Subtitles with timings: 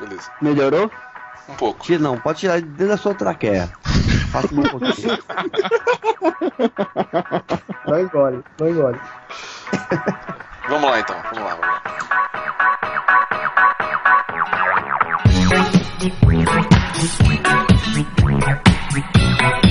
[0.00, 0.30] Beleza.
[0.40, 0.90] Melhorou?
[1.48, 1.84] Um pouco.
[1.84, 3.70] Tira, não, pode tirar de dentro da sua traqueia.
[4.30, 5.18] Faça um pouquinho.
[7.86, 9.00] Não engole, não engole.
[10.68, 11.82] Vamos lá então, vamos lá, vamos lá.
[19.40, 19.63] Vamos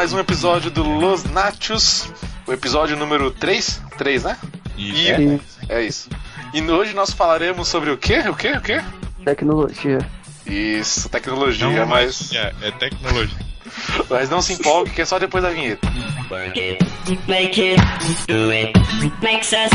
[0.00, 2.10] mais um episódio do Los Nachos,
[2.46, 3.82] o episódio número 3?
[3.98, 4.38] 3, né?
[4.78, 5.60] Isso.
[5.68, 6.08] E é isso.
[6.54, 8.20] E hoje nós falaremos sobre o quê?
[8.20, 8.52] O quê?
[8.52, 8.80] O quê?
[9.26, 9.98] Tecnologia.
[10.46, 13.38] Isso, tecnologia, Não, mas, é, é tecnologia.
[14.08, 15.86] mas não se empolgue que é só depois da vinheta.
[16.30, 16.82] Work it,
[17.28, 17.82] make it,
[18.26, 18.72] do it,
[19.20, 19.70] makes us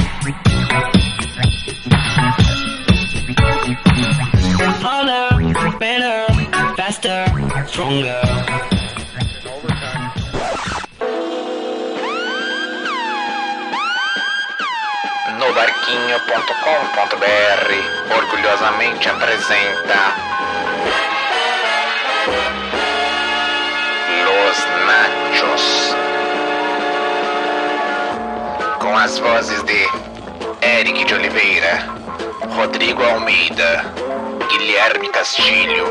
[4.82, 6.26] harder, better,
[6.76, 7.26] faster,
[7.68, 8.75] stronger.
[15.56, 20.14] Novarquinho.com.br orgulhosamente apresenta
[24.26, 25.96] Los Nachos.
[28.80, 29.88] Com as vozes de
[30.62, 31.86] Eric de Oliveira,
[32.54, 33.86] Rodrigo Almeida,
[34.50, 35.88] Guilherme Castilho,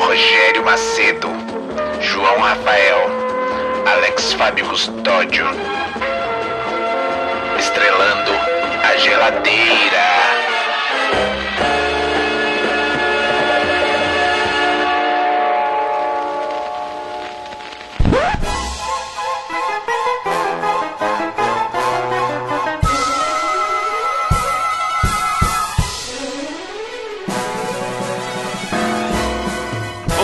[0.00, 1.30] Rogério Macedo,
[1.98, 3.08] João Rafael,
[3.90, 5.46] Alex Fábio Custódio.
[7.58, 8.21] Estrelando
[8.98, 10.51] geladeira.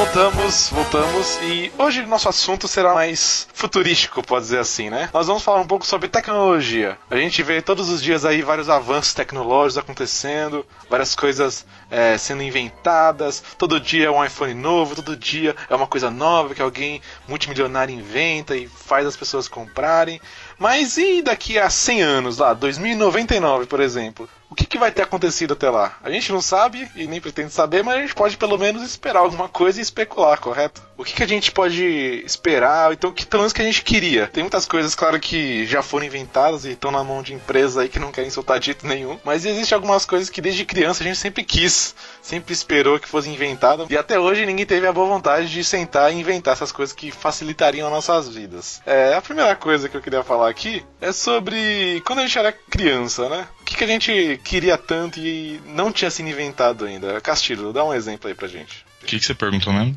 [0.08, 5.10] Voltamos, voltamos e hoje nosso assunto será mais futurístico, pode dizer assim, né?
[5.12, 6.96] Nós vamos falar um pouco sobre tecnologia.
[7.10, 12.42] A gente vê todos os dias aí vários avanços tecnológicos acontecendo, várias coisas é, sendo
[12.42, 13.44] inventadas.
[13.58, 17.94] Todo dia é um iPhone novo, todo dia é uma coisa nova que alguém multimilionário
[17.94, 20.18] inventa e faz as pessoas comprarem.
[20.58, 24.26] Mas e daqui a 100 anos, lá, 2099, por exemplo?
[24.50, 25.98] O que, que vai ter acontecido até lá?
[26.02, 29.20] A gente não sabe e nem pretende saber, mas a gente pode pelo menos esperar
[29.20, 30.82] alguma coisa e especular, correto?
[30.96, 31.84] O que, que a gente pode
[32.24, 32.92] esperar?
[32.92, 34.26] Então, que pelo menos que a gente queria?
[34.26, 37.88] Tem muitas coisas, claro, que já foram inventadas e estão na mão de empresas aí
[37.88, 39.18] que não querem soltar dito nenhum.
[39.22, 43.28] Mas existem algumas coisas que desde criança a gente sempre quis, sempre esperou que fosse
[43.28, 43.86] inventada.
[43.88, 47.10] E até hoje ninguém teve a boa vontade de sentar e inventar essas coisas que
[47.10, 48.80] facilitariam as nossas vidas.
[48.86, 52.52] É, a primeira coisa que eu queria falar aqui é sobre quando a gente era
[52.52, 53.46] criança, né?
[53.68, 57.20] O que, que a gente queria tanto e não tinha sido inventado ainda?
[57.20, 58.82] Castilho, dá um exemplo aí pra gente.
[59.02, 59.94] O que, que você perguntou mesmo?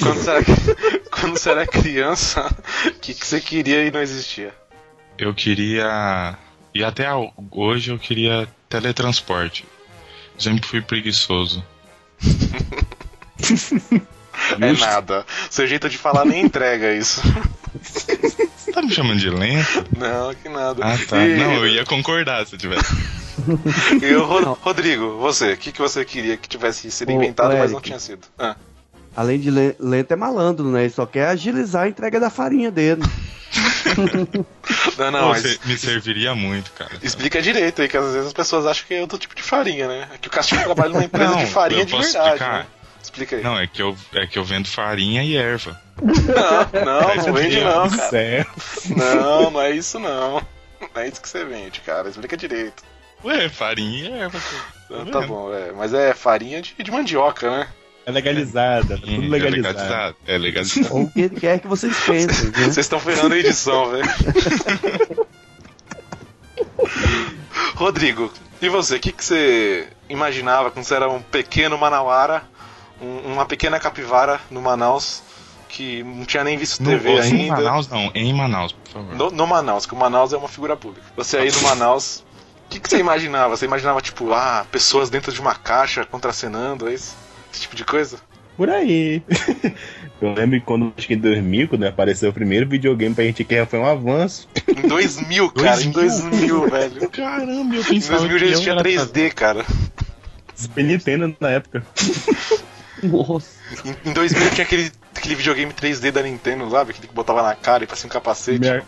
[0.00, 0.44] Quando você era,
[1.08, 2.44] quando você era criança,
[2.84, 4.52] o que, que você queria e não existia?
[5.16, 6.36] Eu queria.
[6.74, 7.06] E até
[7.52, 9.64] hoje eu queria teletransporte.
[10.36, 11.64] Sempre fui preguiçoso.
[14.60, 15.26] É nada.
[15.50, 17.20] Seu jeito de falar nem entrega isso.
[18.72, 19.84] Tá me chamando de lento?
[19.96, 20.82] Não, que nada.
[20.84, 21.26] Ah, tá.
[21.26, 22.84] E- Não, eu ia concordar se tivesse.
[24.02, 27.56] E o Ro- Rodrigo, você, o que, que você queria que tivesse sido Ô, inventado,
[27.56, 28.20] mas não tinha sido?
[28.38, 28.54] Ah.
[29.16, 30.82] Além de le- lento é malandro, né?
[30.82, 33.02] Ele só quer agilizar a entrega da farinha dele.
[34.98, 36.90] Não, não, Pô, mas me serviria muito, cara.
[37.02, 39.86] explica direito aí, que às vezes as pessoas acham que é outro tipo de farinha,
[39.86, 40.08] né?
[40.14, 42.66] É que o Castilho trabalha numa empresa Não, de farinha de verdade, né?
[43.02, 43.42] Explica aí.
[43.42, 45.78] Não, é que eu, é que eu vendo farinha e erva.
[46.02, 48.08] Não, não, não vende não, cara.
[48.10, 48.46] Céu.
[48.96, 50.42] Não, não é isso não.
[50.80, 52.08] Não é isso que você vende, cara.
[52.08, 52.82] Explica direito.
[53.24, 54.40] Ué, farinha e erva.
[54.88, 55.70] Tá, tá bom, é.
[55.72, 57.68] Mas é farinha de, de mandioca, né?
[58.04, 59.74] É legalizada, tá Hum, tudo É legalizado.
[59.78, 60.16] legalizado.
[60.26, 60.94] É legalizado.
[60.96, 62.58] Ou o que ele quer que vocês pensem, né?
[62.64, 64.08] Vocês estão ferrando a edição, velho.
[67.76, 68.96] Rodrigo, e você?
[68.96, 72.42] O que, que você imaginava quando você era um pequeno manauara,
[73.00, 75.22] um- uma pequena capivara no Manaus,
[75.72, 77.56] que não tinha nem visto No, TV em ainda?
[77.56, 79.16] Manaus não, em Manaus, por favor.
[79.16, 81.06] No, no Manaus, que o Manaus é uma figura pública.
[81.16, 82.22] Você aí no Manaus,
[82.66, 83.56] o que, que você imaginava?
[83.56, 87.16] Você imaginava, tipo, ah, pessoas dentro de uma caixa contracenando, é isso?
[87.50, 88.18] Esse tipo de coisa?
[88.54, 89.22] Por aí.
[90.20, 93.42] Eu lembro que quando, acho que em 2000, quando apareceu o primeiro videogame pra gente
[93.42, 94.48] que já foi um avanço.
[94.68, 97.08] Em 2000, cara, em 2000, velho.
[97.10, 99.64] Caramba, eu Em pensava 2000 já existia era 3D, cara.
[100.54, 101.84] Super Nintendo na época.
[103.02, 103.48] Nossa.
[103.84, 106.90] Em, em 2000 tinha aquele, aquele videogame 3D da Nintendo, sabe?
[106.92, 108.58] Aquele que botava na cara e parecia um capacete.
[108.60, 108.82] Minha-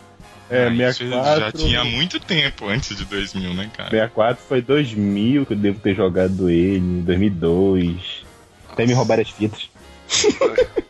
[0.49, 1.39] é, Ah, isso 64.
[1.39, 3.89] já tinha muito tempo antes de 2000, né, cara?
[3.89, 8.23] 64 foi 2000 que eu devo ter jogado ele, 2002.
[8.71, 9.69] Até me roubaram as fitas.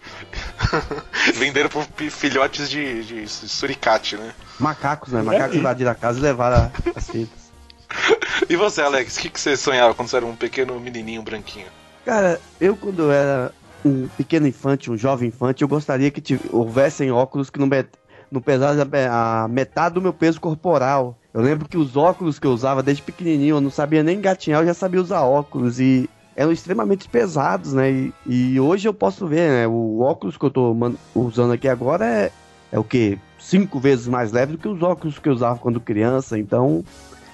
[1.36, 4.34] Venderam por filhotes de, de suricate, né?
[4.60, 5.22] Macacos, né?
[5.22, 7.46] Macacos invadiram a casa e levaram a- as fitas.
[8.50, 11.68] E você, Alex, o que, que você sonhava quando você era um pequeno menininho branquinho?
[12.04, 13.54] Cara, eu quando eu era
[13.86, 17.92] um pequeno infante, um jovem infante, eu gostaria que houvessem óculos que não, met-
[18.32, 21.16] não pesassem a me- a metade do meu peso corporal.
[21.32, 24.62] Eu lembro que os óculos que eu usava desde pequenininho, eu não sabia nem engatinhar,
[24.62, 27.92] eu já sabia usar óculos e eram extremamente pesados, né?
[27.92, 29.68] E, e hoje eu posso ver, né?
[29.68, 30.76] O óculos que eu tô
[31.14, 32.32] usando aqui agora é,
[32.72, 33.20] é o quê?
[33.40, 36.84] Cinco vezes mais leve do que os óculos que eu usava quando criança, então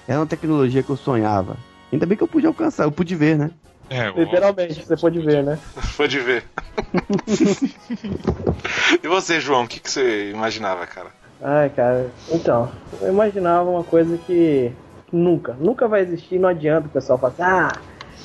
[0.06, 1.56] era uma tecnologia que eu sonhava.
[1.90, 3.50] Ainda bem que eu pude alcançar, eu pude ver, né?
[3.92, 5.58] É, Literalmente, você pode ver, né?
[5.98, 6.44] Pode ver.
[9.04, 11.10] e você, João, o que, que você imaginava, cara?
[11.42, 12.72] Ai, cara, então,
[13.02, 14.72] eu imaginava uma coisa que
[15.12, 17.70] nunca, nunca vai existir, não adianta o pessoal falar assim, ah,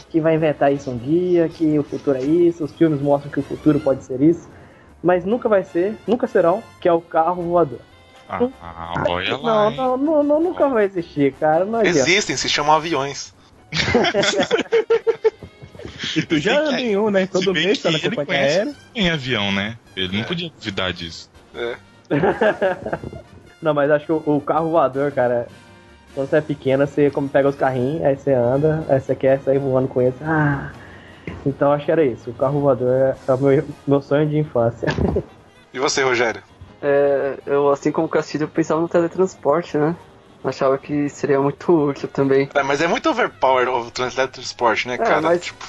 [0.09, 3.39] que vai inventar isso um dia, que o futuro é isso, os filmes mostram que
[3.39, 4.47] o futuro pode ser isso,
[5.03, 7.79] mas nunca vai ser, nunca serão, que é o carro voador.
[8.29, 9.69] Ah, ah, olha lá.
[9.69, 11.99] Não, não, não, não, nunca vai existir, cara, não adianta.
[11.99, 13.35] Existem, se chamam aviões.
[16.17, 17.27] E tu já anda em um, né?
[17.27, 18.75] Todo mês que tá na ele companhia conhece aérea.
[18.95, 19.77] em avião, né?
[19.95, 20.19] Ele É.
[20.19, 21.29] não podia duvidar disso.
[23.61, 25.47] Não, mas acho que o, o carro voador, cara,
[26.13, 29.41] quando você é pequeno, você como pega os carrinhos, aí você anda, aí você quer
[29.41, 30.21] sair voando com eles.
[30.21, 30.71] Ah,
[31.45, 32.29] então acho que era isso.
[32.29, 34.87] O carro voador é o meu, meu sonho de infância.
[35.73, 36.41] E você, Rogério?
[36.81, 39.95] É, eu, assim como o Castilho, eu pensava no teletransporte, né?
[40.43, 42.49] Achava que seria muito útil também.
[42.55, 45.21] É, mas é muito overpowered o teletransporte, né, É, cara?
[45.21, 45.65] mas- Tipo,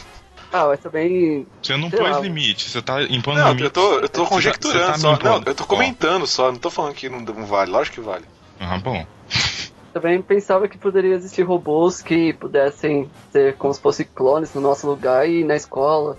[0.53, 1.47] Ah, mas também.
[1.63, 2.21] Você não pôs lá.
[2.21, 3.65] limite, você tá impondo não, limite.
[3.65, 5.19] eu tô, eu tô tá- conjecturando tá só.
[5.19, 7.71] Não, eu tô comentando só, não tô falando que não, não vale.
[7.71, 8.25] Lógico que vale.
[8.59, 9.05] Ah, bom.
[9.93, 14.87] Também pensava que poderia existir robôs que pudessem ser como se fossem clones no nosso
[14.87, 16.17] lugar e ir na escola,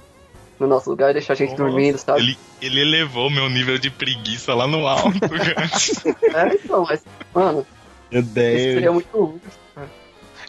[0.60, 2.20] no nosso lugar e deixar a gente Nossa, dormindo, sabe?
[2.20, 6.50] Ele, ele elevou meu nível de preguiça lá no alto, cara.
[6.52, 7.04] É, então, mas,
[7.34, 7.66] mano,
[8.12, 8.94] Meu isso seria Deus.
[8.94, 9.42] muito útil.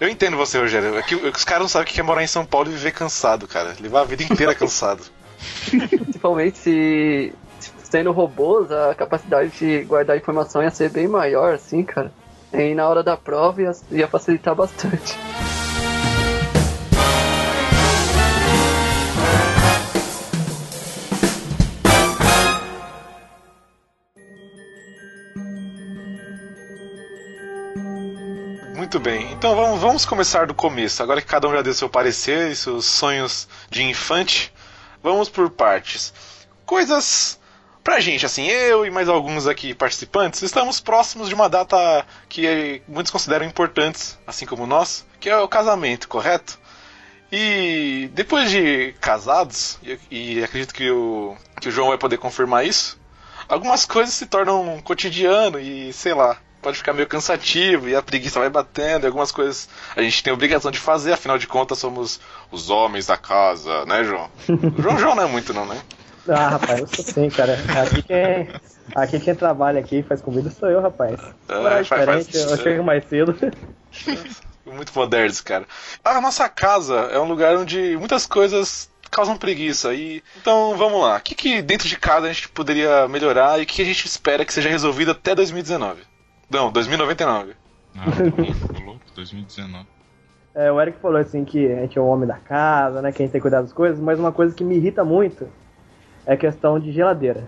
[0.01, 0.97] Eu entendo você, Rogério.
[0.97, 2.93] É que os caras não sabem o que é morar em São Paulo e viver
[2.93, 3.77] cansado, cara.
[3.79, 5.03] Levar a vida inteira cansado.
[5.69, 11.85] Principalmente se, se sendo robôs, a capacidade de guardar informação ia ser bem maior, assim,
[11.85, 12.11] cara.
[12.53, 15.17] E na hora da prova ia, ia facilitar bastante.
[28.91, 31.01] Muito bem, então vamos, vamos começar do começo.
[31.01, 34.53] Agora que cada um já deu seu parecer e seus sonhos de infante,
[35.01, 36.13] vamos por partes.
[36.67, 37.39] Coisas
[37.85, 42.45] pra gente, assim, eu e mais alguns aqui participantes, estamos próximos de uma data que
[42.45, 46.59] eh, muitos consideram importantes, assim como nós, que é o casamento, correto?
[47.31, 49.79] E depois de casados,
[50.11, 53.01] e acredito que o, que o João vai poder confirmar isso,
[53.49, 58.39] algumas coisas se tornam cotidiano e sei lá, pode ficar meio cansativo e a preguiça
[58.41, 61.79] vai batendo e algumas coisas a gente tem a obrigação de fazer, afinal de contas
[61.79, 62.21] somos
[62.51, 64.29] os homens da casa, né, João?
[64.49, 65.81] O João, João não é muito não, né?
[66.29, 67.59] Ah, rapaz, eu sou assim, cara.
[67.83, 68.49] Aqui quem,
[68.95, 71.19] aqui quem trabalha aqui e faz comida sou eu, rapaz.
[71.49, 73.35] É, Horário faz- faz- diferente, eu chego mais cedo.
[74.67, 75.67] Muito modernos, cara.
[76.05, 79.93] A nossa casa é um lugar onde muitas coisas causam preguiça.
[79.95, 81.17] E então vamos lá.
[81.17, 84.07] O que, que dentro de casa a gente poderia melhorar e o que a gente
[84.07, 86.03] espera que seja resolvido até 2019?
[86.51, 87.55] Não, 2099.
[87.97, 88.07] Ah,
[88.77, 89.87] ô louco, 2019.
[90.55, 93.13] É, o Eric falou assim que a gente é o homem da casa, né?
[93.13, 95.49] Que a gente tem que cuidar das coisas, mas uma coisa que me irrita muito
[96.27, 97.47] é a questão de geladeira.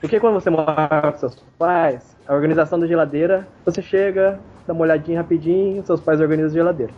[0.00, 4.82] Porque quando você mora com seus pais, a organização da geladeira, você chega, dá uma
[4.82, 6.92] olhadinha rapidinho, seus pais organizam a geladeira.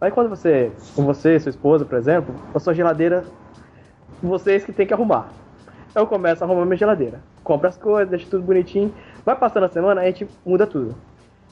[0.00, 3.24] Mas quando você, com você, sua esposa, por exemplo, a sua geladeira,
[4.22, 5.28] vocês que tem que arrumar.
[5.94, 7.20] Eu começo a arrumar minha geladeira.
[7.42, 8.92] Compro as coisas, deixo tudo bonitinho.
[9.24, 10.96] Vai passando a semana, a gente muda tudo.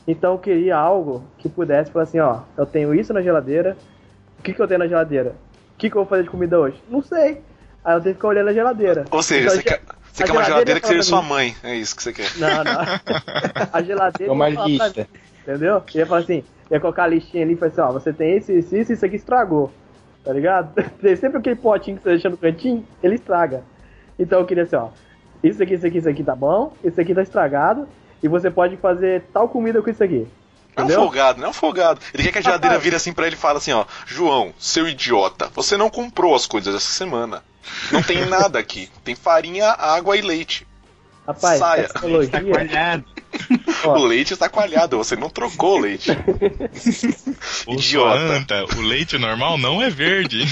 [0.07, 3.77] Então eu queria algo que pudesse falar assim, ó, eu tenho isso na geladeira.
[4.39, 5.35] O que, que eu tenho na geladeira?
[5.75, 6.83] O que, que eu vou fazer de comida hoje?
[6.89, 7.43] Não sei.
[7.85, 9.05] Aí eu tenho que ficar olhando a geladeira.
[9.11, 11.55] Ou seja, Então, você quer, você a quer uma geladeira que seja sua mãe.
[11.63, 12.31] É isso que você quer.
[12.39, 12.81] Não, não.
[13.73, 14.33] A geladeira.
[14.33, 15.01] Uma lista.
[15.01, 15.07] mim,
[15.43, 15.83] Entendeu?
[15.95, 18.59] Ia falar assim, ia colocar a listinha ali e falar assim, ó, você tem esse,
[18.59, 19.73] isso, isso, isso aqui estragou.
[20.25, 20.75] Tá ligado?
[21.01, 23.63] Tem sempre aquele potinho que você deixa no cantinho, ele estraga.
[24.19, 24.89] Então eu queria assim, ó,
[25.43, 27.89] isso aqui, isso aqui, isso aqui tá bom, isso aqui tá estragado,
[28.23, 30.27] e você pode fazer tal comida com isso aqui.
[30.77, 31.01] Não é um Entendeu?
[31.01, 32.01] folgado, não é um folgado.
[32.15, 34.89] Ele quer que a geladeira vire assim pra ele e fale assim, ó, João, seu
[34.89, 37.43] idiota, você não comprou as coisas essa semana.
[37.91, 38.89] Não tem nada aqui.
[39.05, 40.67] Tem farinha, água e leite.
[41.27, 41.89] Rapaz, Saia.
[41.89, 42.41] tecnologia.
[42.43, 43.05] Coalhado.
[43.07, 43.21] Ó.
[43.85, 46.11] O leite está coalhado, você não trocou o leite.
[47.69, 48.65] Idiota.
[48.77, 50.45] o leite normal não é verde.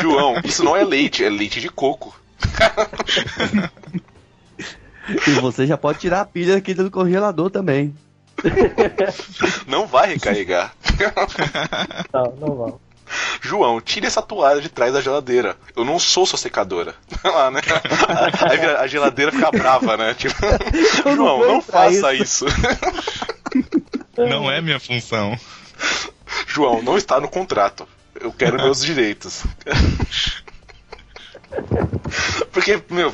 [0.00, 2.14] João, isso não é leite, é leite de coco.
[5.26, 7.92] E você já pode tirar a pilha aqui do congelador também.
[9.66, 10.72] Não vai recarregar.
[12.14, 12.80] Não, não vão.
[13.42, 15.56] João, tire essa toalha de trás da geladeira.
[15.76, 16.94] Eu não sou sua secadora.
[17.22, 17.60] Lá, né?
[18.48, 20.14] Aí vira- a geladeira fica brava, né?
[20.14, 20.34] Tipo,
[21.04, 22.46] não João, não entrar faça isso.
[24.16, 25.38] Não é minha função.
[26.46, 27.86] João, não está no contrato.
[28.18, 29.42] Eu quero meus direitos.
[32.52, 33.12] Porque, meu,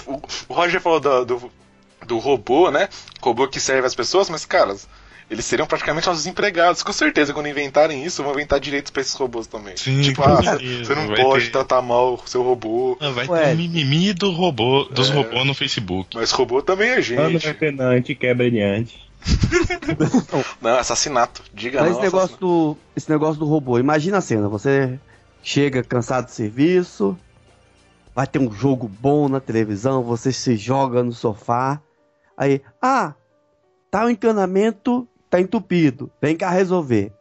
[0.48, 1.52] o Roger falou do, do,
[2.06, 2.88] do robô, né?
[3.20, 4.74] Robô que serve as pessoas, mas, cara,
[5.30, 6.82] eles seriam praticamente nossos empregados.
[6.82, 9.76] Com certeza, quando inventarem isso, vão inventar direitos pra esses robôs também.
[9.76, 12.96] Sim, tipo, ah, você não pode ter- tratar mal o seu robô.
[13.00, 13.44] Ah, Vai Ué.
[13.50, 15.14] ter mimimi do robô, dos É.
[15.14, 16.16] robôs no Facebook.
[16.16, 17.38] Mas robô também é gente.
[17.44, 19.06] vai ter não, anti-quebra adiante.
[20.62, 21.42] Não, assassinato.
[21.52, 21.96] Diga Mas não.
[21.96, 22.46] esse negócio, assassinato.
[22.46, 24.98] do, esse negócio do robô, imagina a cena, você
[25.42, 27.18] chega cansado do serviço,
[28.18, 31.80] vai ter um jogo bom na televisão, você se joga no sofá,
[32.36, 33.14] aí, ah,
[33.92, 37.12] tá o encanamento, tá entupido, vem cá resolver.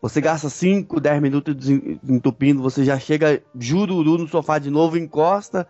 [0.00, 5.68] Você gasta 5, 10 minutos entupindo, você já chega jururu no sofá de novo, encosta,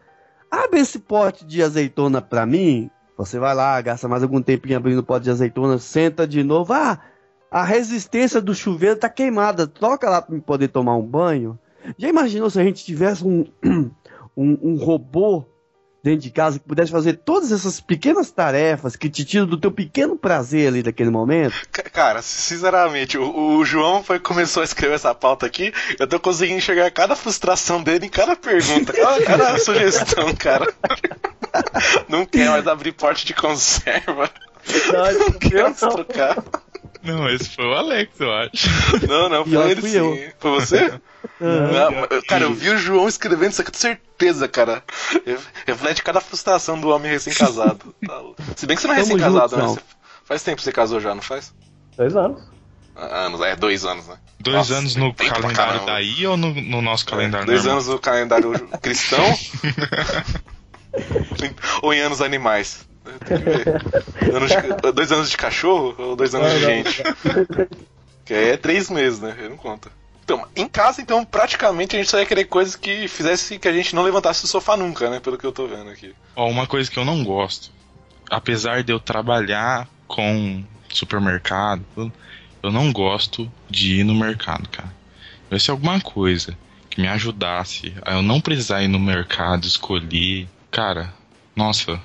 [0.48, 2.88] abre esse pote de azeitona pra mim,
[3.18, 6.72] você vai lá, gasta mais algum tempinho abrindo o pote de azeitona, senta de novo,
[6.72, 7.00] ah,
[7.50, 9.66] a resistência do chuveiro tá queimada.
[9.66, 11.58] Troca lá pra me poder tomar um banho.
[11.98, 13.44] Já imaginou se a gente tivesse um,
[14.36, 15.44] um, um robô
[16.04, 19.70] dentro de casa que pudesse fazer todas essas pequenas tarefas que te tiram do teu
[19.70, 21.54] pequeno prazer ali daquele momento?
[21.70, 26.18] Ca- Cara, sinceramente, o, o João foi, começou a escrever essa pauta aqui, eu tô
[26.18, 30.66] conseguindo enxergar cada frustração dele em cada pergunta, cada, cada sugestão, cara.
[32.08, 34.28] Não quer mais abrir porte de conserva.
[34.92, 35.90] Não, Não quer eu mais não.
[35.90, 36.42] trocar.
[37.02, 38.68] Não, esse foi oAlex, eu acho.
[39.08, 39.96] Não, não, foi ele sim.
[39.96, 40.32] eu.
[40.38, 40.92] Foi você?
[41.40, 44.82] Não, mas, cara, eu vi o João escrevendo isso aqui com certeza, cara.
[45.66, 47.94] Reflete cada frustração do homem recém-casado.
[48.06, 48.22] Tá-
[48.56, 49.76] Se bem que você não é recém-casado, né?
[50.24, 51.52] Faz tempo que você casou já, não faz?
[51.96, 52.42] Dois anos.
[52.94, 54.16] Ah, Anos, é, dois anos, né?
[54.38, 57.74] Dois Nossa, anos no calendário daí ou no, no nosso calendário Dois normal?
[57.78, 59.24] anos no calendário cristão
[61.82, 62.86] ou em anos animais?
[64.32, 66.70] Anos de- dois anos de cachorro ou dois anos Não, de não.
[66.70, 67.02] gente?
[68.24, 69.34] Que aí é três meses, né?
[69.38, 69.90] Ele não conta.
[70.24, 73.72] Então, em casa, então, praticamente a gente só ia querer coisas que fizesse que a
[73.72, 75.18] gente não levantasse do sofá nunca, né?
[75.18, 76.14] Pelo que eu tô vendo aqui.
[76.36, 77.70] Ó, uma coisa que eu não gosto,
[78.30, 81.84] apesar de eu trabalhar com supermercado,
[82.62, 84.92] eu não gosto de ir no mercado, cara.
[85.58, 86.56] Se alguma coisa
[86.88, 91.12] que me ajudasse a eu não precisar ir no mercado, escolher, cara,
[91.56, 92.00] nossa.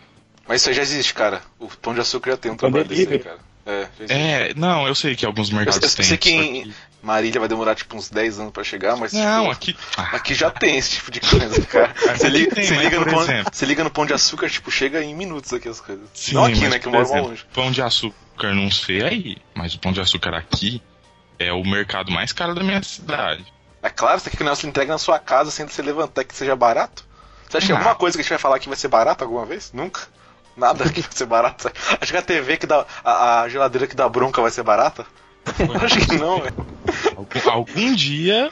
[0.48, 1.42] Mas isso aí já existe, cara.
[1.60, 3.38] O Pão de Açúcar já tem um trabalho desse aí, cara.
[3.66, 3.88] É.
[4.10, 6.06] É, não, eu sei que alguns mercados Eu- eu têm.
[6.06, 6.74] sei que em-
[7.04, 9.78] Marília vai demorar tipo uns 10 anos pra chegar, mas Não, tipo, aqui.
[9.98, 11.94] Ah, Aqui já tem esse tipo de coisa, cara.
[12.18, 14.50] Você liga, tem, você mas, liga no pão, exemplo- você liga no pão de açúcar,
[14.50, 16.10] tipo, chega em minutos aqui as coisas.
[16.14, 17.46] Sim, Não aqui, mas, né, que eu moro exemplo, longe.
[17.54, 20.82] Pão de açúcar não sei aí, mas o pão de açúcar aqui
[21.38, 23.46] é o mercado mais caro da minha cidade.
[23.84, 26.34] É claro, você quer que o negócio entregue na sua casa sem você levantar que
[26.36, 27.06] seja barato?
[27.48, 27.76] Você acha que Ah.
[27.78, 29.72] alguma coisa que a gente vai falar aqui vai ser barato alguma vez?
[29.72, 30.02] Nunca.
[30.58, 31.72] Nada que vai ser barato.
[32.02, 32.84] Acho que a TV que dá.
[33.06, 35.06] A, a geladeira que dá bronca vai ser barata?
[35.82, 36.56] Acho que não, velho.
[37.16, 38.50] Algum, algum dia,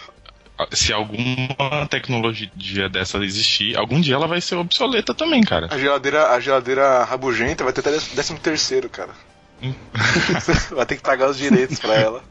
[0.71, 5.67] se alguma tecnologia dessa existir, algum dia ela vai ser obsoleta também, cara.
[5.71, 9.11] A geladeira, a geladeira rabugenta vai ter até décimo terceiro, cara.
[9.61, 9.73] Hum.
[10.75, 12.23] vai ter que pagar os direitos pra ela.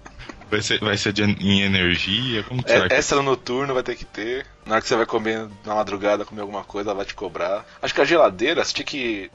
[0.50, 3.82] Vai ser, vai ser de, em energia, como que será É, que extra noturno vai
[3.82, 4.46] ter que ter.
[4.64, 7.66] Na hora que você vai comer na madrugada, comer alguma coisa, ela vai te cobrar.
[7.82, 9.30] Acho que a geladeira, você tinha que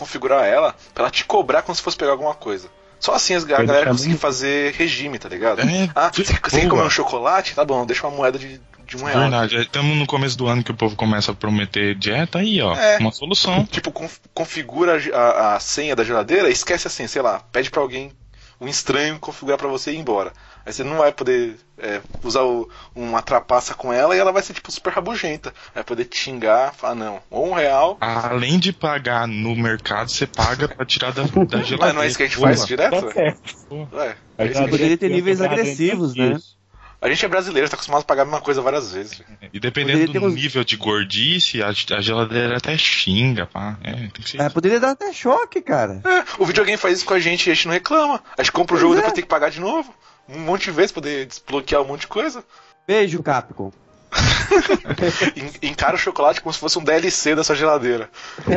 [0.00, 2.68] configurar ela pra ela te cobrar como se fosse pegar alguma coisa.
[2.98, 5.60] Só assim as- a galera conseguir muito- fazer regime, tá ligado?
[5.60, 7.54] É, ah, você, você quer comer um chocolate?
[7.54, 9.20] Tá bom, deixa uma moeda de, de um real.
[9.20, 12.74] Verdade, estamos no começo do ano que o povo começa a prometer dieta aí, ó.
[12.74, 12.98] É.
[12.98, 13.64] Uma solução.
[13.64, 17.70] Tipo, conf- configura a a, a senha da geladeira e esquece assim, sei lá, pede
[17.70, 18.12] pra alguém,
[18.60, 20.32] um estranho, configurar pra você e ir embora.
[20.66, 24.42] Aí você não vai poder é, usar o- uma trapaça com ela e ela vai
[24.42, 25.54] ser tipo super rabugenta.
[25.74, 27.96] Vai poder te xingar, falar, não, ou um real.
[28.00, 31.28] Além de pagar no mercado, você paga pra tirar da, da
[31.62, 31.78] geladeira.
[31.80, 32.66] Mas não é isso que a gente faz Porra.
[32.68, 33.02] direto?
[33.06, 33.54] Tá certo.
[33.94, 36.34] Ué, é isso que a gente- Poderia ter níveis agressivos, né?
[36.34, 36.59] disso.
[37.00, 39.22] A gente é brasileiro, tá acostumado a pagar a mesma coisa várias vezes.
[39.52, 43.78] E dependendo do uns- nível de gordice, a, a geladeira até xinga, pá.
[43.82, 46.02] É, tem que ser É, poderia dar até choque, cara.
[46.04, 48.22] É, o videogame faz isso com a gente e a gente não reclama.
[48.36, 49.02] A gente compra o jogo e Pois é.
[49.02, 49.94] depois tem que pagar de novo.
[50.28, 52.44] Um monte de vezes, poder desbloquear um monte de coisa.
[52.86, 53.72] Beijo, Capcom.
[55.36, 58.10] En- Encara o chocolate como se fosse um DLC da sua geladeira.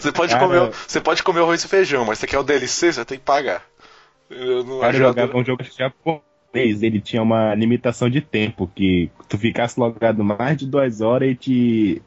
[0.00, 2.42] Você pode, Cara- comer, o- você pode comer arroz e feijão, mas você quer o
[2.42, 3.62] DLC, você tem que pagar.
[4.82, 10.22] Acho jogava um jogo japonês, ele tinha uma limitação de tempo, que tu ficasse logado
[10.24, 12.02] mais de duas horas e te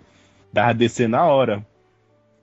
[0.51, 1.65] Dava DC na hora.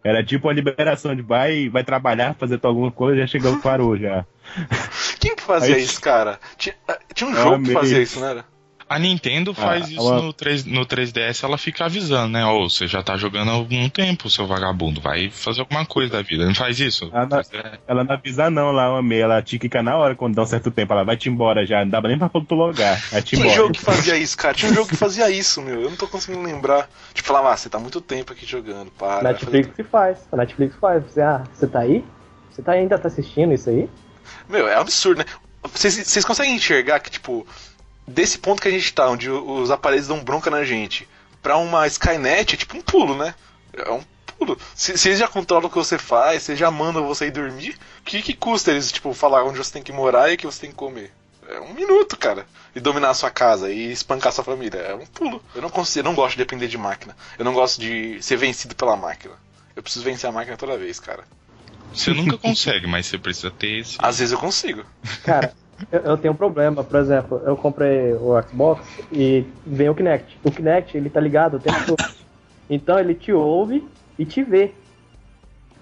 [0.05, 4.25] Era tipo uma liberação de vai, vai trabalhar, fazer alguma coisa, já chegou, parou já.
[5.19, 6.39] Quem que fazia Aí- isso, cara?
[6.57, 8.45] Tinha, ah, tinha um Eu jogo que fazia isso, não era?
[8.89, 12.47] A Nintendo faz Ah, isso ela- no, 3, no 3DS, ela fica avisando, né?
[12.47, 15.01] Ô, você já tá jogando há algum tempo, seu vagabundo.
[15.01, 16.47] Vai fazer alguma coisa da vida.
[16.47, 17.11] Não faz isso?
[17.13, 17.41] Ah, não.
[17.41, 17.79] É.
[17.89, 19.21] Ela não avisa não lá, eu amei.
[19.21, 20.93] Ela te quica na hora quando dá um certo tempo.
[20.93, 23.01] Ela vai te embora já, não dava nem pra tu logar.
[23.11, 23.57] Vai te Tinha um embora.
[23.61, 24.55] jogo que fazia isso, cara.
[24.55, 25.81] Tinha um jogo que fazia isso, meu.
[25.83, 26.89] Eu não tô conseguindo lembrar.
[27.13, 29.21] Tipo, falava, ah, você tá muito tempo aqui jogando, para.
[29.25, 30.19] Netflix se faz.
[30.31, 31.03] A Netflix faz.
[31.05, 32.05] Você, ah, você tá aí?
[32.53, 33.89] Você tá ainda tá assistindo isso aí?
[34.49, 35.25] Meu, é absurdo, né?
[35.73, 37.45] Vocês, vocês conseguem enxergar que, tipo,
[38.07, 41.09] desse ponto que a gente tá, onde os aparelhos dão bronca na gente,
[41.43, 43.35] pra uma Skynet é tipo um pulo, né?
[43.73, 44.03] É um
[44.39, 44.59] pulo.
[44.75, 47.31] Se, se eles já controlam o que você faz, se eles já mandam você ir
[47.31, 50.39] dormir, o que, que custa eles, tipo, falar onde você tem que morar e o
[50.39, 51.13] que você tem que comer?
[51.49, 52.47] É um minuto, cara.
[52.75, 54.79] E dominar a sua casa e espancar a sua família.
[54.79, 55.43] É um pulo.
[55.55, 57.17] Eu não consigo, eu não gosto de depender de máquina.
[57.39, 59.35] Eu não gosto de ser vencido pela máquina.
[59.75, 61.25] Eu preciso vencer a máquina toda vez, cara.
[61.95, 63.97] Você nunca consegue, mas você precisa ter esse.
[63.99, 64.85] Às vezes eu consigo.
[65.25, 65.55] Cara,
[65.91, 66.83] eu, eu tenho um problema.
[66.85, 70.39] Por exemplo, eu comprei o Xbox e vem o Kinect.
[70.45, 72.01] O Kinect, ele tá ligado o tempo todo.
[72.69, 73.87] Então ele te ouve
[74.19, 74.73] e te vê.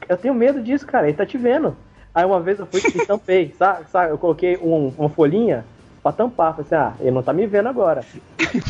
[0.09, 1.09] Eu tenho medo disso, cara.
[1.09, 1.77] Ele tá te vendo.
[2.15, 3.91] Aí uma vez eu fui e tampei, sabe?
[3.91, 4.13] sabe?
[4.13, 5.65] Eu coloquei um- uma folhinha
[6.03, 6.53] pra tampar.
[6.53, 8.05] Falei assim, ah, ele não tá me vendo agora.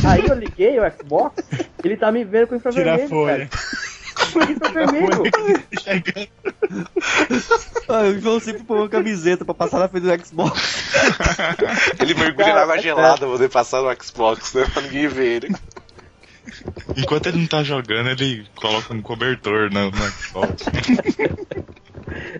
[0.06, 1.42] Aí eu liguei o Xbox,
[1.84, 3.38] ele tá me vendo com Tira a infravermelho, folha.
[3.48, 3.83] cara.
[4.34, 5.22] Com infravermelho.
[7.88, 10.90] Ah, o João sempre põe uma camiseta pra passar na frente do Xbox.
[12.00, 14.64] Ele mergulha Cara, na água é gelada pra poder passar no Xbox, né?
[14.72, 15.54] Pra ninguém ver ele.
[16.96, 20.64] Enquanto ele não tá jogando, ele coloca um cobertor na, na Xbox.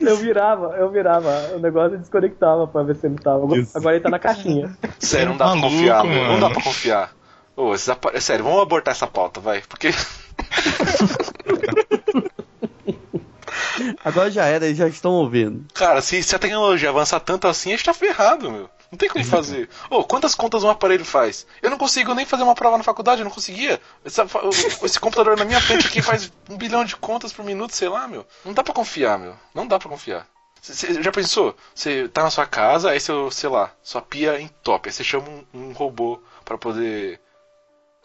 [0.01, 3.45] Eu virava, eu virava, o negócio desconectava pra ver se ele tava.
[3.75, 4.77] Agora- ele tá na caixinha.
[4.99, 6.15] Sério, não dá pra Maluco, confiar, meu.
[6.15, 6.41] Não mano.
[6.41, 7.11] dá pra confiar.
[7.57, 9.63] Ô, é Sério, vamos abortar essa pauta, vai.
[9.69, 9.91] Porque.
[14.05, 15.65] Agora já era, eles já estão ouvindo.
[15.75, 18.71] Cara, se, se a tecnologia avançar tanto assim, a gente tá ferrado, meu.
[18.93, 19.69] Não tem como fazer.
[19.91, 21.47] Ô, quantas contas um aparelho faz?
[21.61, 23.81] Eu não consigo nem fazer uma prova na faculdade, eu não conseguia.
[24.05, 24.25] Essa-
[24.85, 28.07] esse computador na minha frente aqui faz um bilhão de contas por minuto, sei lá,
[28.07, 28.25] meu.
[28.45, 29.35] Não dá pra confiar, meu.
[29.53, 30.27] Não dá pra confiar.
[30.63, 31.57] Você já pensou?
[31.75, 35.27] Você tá na sua casa, aí seu, sei lá, sua pia entope, aí você chama
[35.29, 37.21] um, um robô pra poder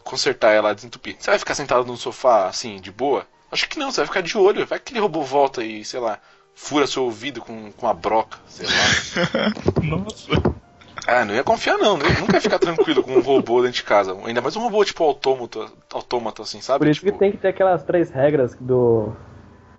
[0.02, 1.16] consertar ela, desentupir.
[1.18, 3.26] Você vai ficar sentado no sofá, assim, de boa?
[3.50, 4.66] Acho que não, você vai ficar de olho.
[4.66, 6.18] Vai que aquele robô volta e, sei lá,
[6.54, 9.82] fura seu ouvido com, com a broca, sei lá.
[9.82, 10.60] Nossa.
[11.06, 12.04] Ah, não ia confiar não, né?
[12.20, 14.16] nunca ia ficar tranquilo com um robô dentro de casa.
[14.24, 16.80] Ainda mais um robô tipo autômato, autômato assim, sabe?
[16.80, 19.12] Por isso tipo, que tem que ter aquelas três regras do.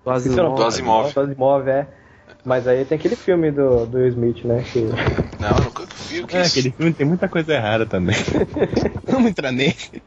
[0.04, 0.56] Do nome.
[0.56, 1.14] Do Asimov.
[1.14, 1.88] Do Asimov, é.
[2.44, 4.64] Mas aí tem aquele filme do, do Will Smith, né?
[4.64, 4.80] Que...
[5.40, 6.58] Não, eu nunca vi o que é isso.
[6.58, 8.16] aquele filme tem muita coisa errada também.
[9.08, 9.76] Vamos entrar nele.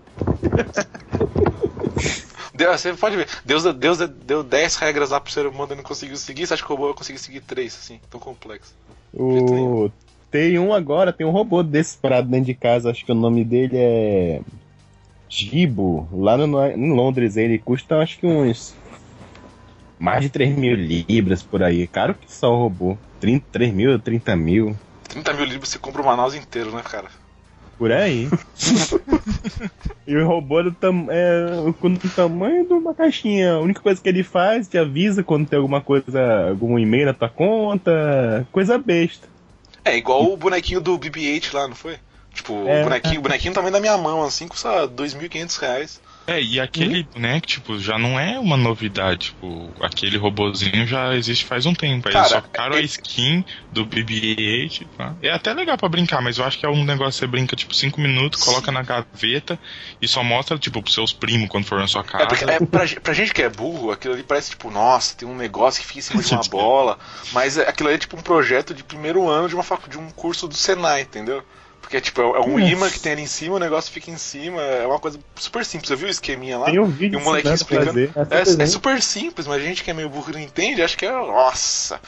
[2.55, 5.83] Deus, você pode ver, Deus, Deus deu 10 regras lá pro ser humano e não
[5.83, 8.73] conseguiu seguir, você acha que o robô vai conseguir seguir 3, assim, tão complexo.
[9.12, 9.90] O...
[10.31, 13.45] Tem um agora, tem um robô desse parado dentro de casa, acho que o nome
[13.45, 14.40] dele é.
[15.29, 18.75] Gibo, lá no, em Londres, ele custa acho que uns.
[19.99, 21.87] Mais de 3 mil libras por aí.
[21.87, 22.99] Caro que só o robô.
[23.21, 24.77] 30, 3 mil, 30 mil.
[25.09, 27.09] 30 mil libras você compra o Manaus inteiro, né, cara?
[27.78, 28.28] Por aí.
[30.06, 33.54] e o robô do tam é com o tamanho de uma caixinha.
[33.54, 37.14] A única coisa que ele faz te avisa quando tem alguma coisa, algum e-mail na
[37.14, 38.46] tua conta.
[38.52, 39.28] Coisa besta.
[39.84, 41.96] É, igual o bonequinho do BB-8 lá, não foi?
[42.32, 42.80] Tipo, É.
[42.80, 46.00] o bonequinho, o bonequinho também da minha mão, assim, custa 2.500 reais.
[46.26, 49.26] É, e aquele boneco, tipo, já não é uma novidade.
[49.26, 52.08] Tipo, aquele robozinho já existe faz um tempo.
[52.08, 54.87] Aí Cara, só ficaram é- a skin do BB-8.
[54.96, 55.14] pá.
[55.22, 57.54] É até legal pra brincar, mas eu acho que é um negócio que você brinca,
[57.54, 59.58] tipo, 5 minutos, coloca na gaveta
[60.00, 62.24] e só mostra, tipo, pros seus primos quando for na sua casa.
[62.24, 65.28] É porque é, pra, pra gente que é burro, aquilo ali parece tipo, nossa, tem
[65.28, 66.98] um negócio que fica em cima de uma bola.
[67.32, 69.98] Mas é- aquilo ali é tipo um projeto de primeiro ano de, uma, facu- de
[69.98, 71.44] um curso do Senai, entendeu?
[71.85, 74.61] Porque tipo, é, um imã que tem ali em cima, o negócio fica em cima,
[74.61, 75.88] é uma coisa super simples.
[75.88, 76.70] Você viu o esqueminha lá?
[76.70, 78.01] Tem um vídeo E o a explicando.
[78.01, 80.97] É É, é super simples, mas a gente que é meio burro não entende, acha
[80.97, 82.01] que é, nossa,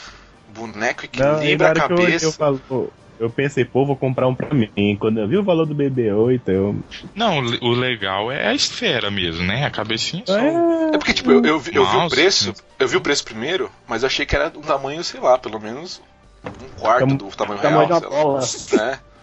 [0.49, 2.27] boneco Não, equilibra na a hora que eu, cabeça.
[2.27, 4.71] eu, falo, pô, eu pensei, pô, vou comprar um pra mim.
[4.99, 6.75] Quando eu vi o valor do BB-8, eu.
[7.15, 9.65] Não, o le- o legal é a esfera mesmo, né?
[9.67, 10.39] A cabecinha só.
[10.39, 12.55] É, É porque, tipo, eu, eu, vi- eu vi o preço, né?
[12.79, 15.61] eu vi o preço primeiro, mas eu achei que era um tamanho, sei lá, pelo
[15.61, 16.01] menos
[16.45, 17.73] um quarto do tamanho real.
[17.87, 18.23] uma sei lá.
[18.23, 18.41] bola.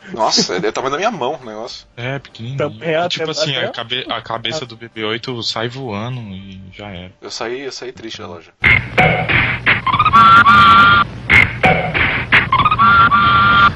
[0.07, 0.11] É.
[0.15, 1.85] Nossa, é o tamanho da minha mão o negócio.
[1.95, 2.55] É, pequenininho.
[2.55, 6.61] Então, é, tipo até- assim, até- a, cabe- a cabeça do BB-8 sai voando e
[6.73, 7.11] já era.
[7.21, 8.51] Eu saí, eu saí triste da loja.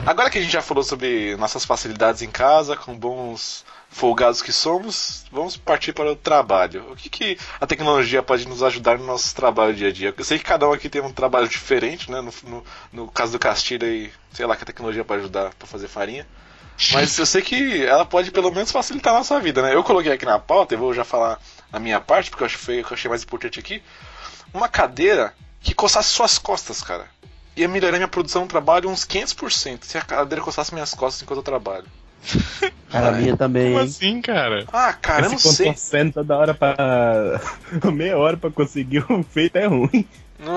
[0.08, 4.54] Agora que a gente já falou sobre nossas facilidades em casa, com bons folgados que
[4.54, 6.90] somos, vamos partir para o trabalho.
[6.90, 10.16] O que, que a tecnologia pode nos ajudar no nosso trabalho dia a dia?
[10.18, 12.22] Eu sei que cada um aqui tem um trabalho diferente, né?
[12.22, 15.68] No, no, no caso do Castilho aí, sei lá que a tecnologia pode ajudar para
[15.68, 16.26] fazer farinha.
[16.94, 19.76] Mas eu sei que ela pode pelo menos facilitar a nossa vida, né?
[19.76, 21.38] Eu coloquei aqui na pauta, eu vou já falar
[21.70, 23.84] a minha parte, porque eu acho que foi o que eu achei mais importante aqui.
[24.54, 27.10] Uma cadeira que coçasse suas costas, cara.
[27.58, 31.40] Ia melhorar minha produção no trabalho uns 500% se a cadeira coçasse minhas costas enquanto
[31.40, 31.86] eu trabalho.
[32.90, 33.86] Cara, a minha também, Como hein?
[33.86, 34.66] assim, cara?
[34.72, 35.66] Ah, cara, eu não Esse sei.
[35.68, 36.76] contorcendo toda hora pra.
[37.92, 40.08] meia hora pra conseguir o feito é ruim.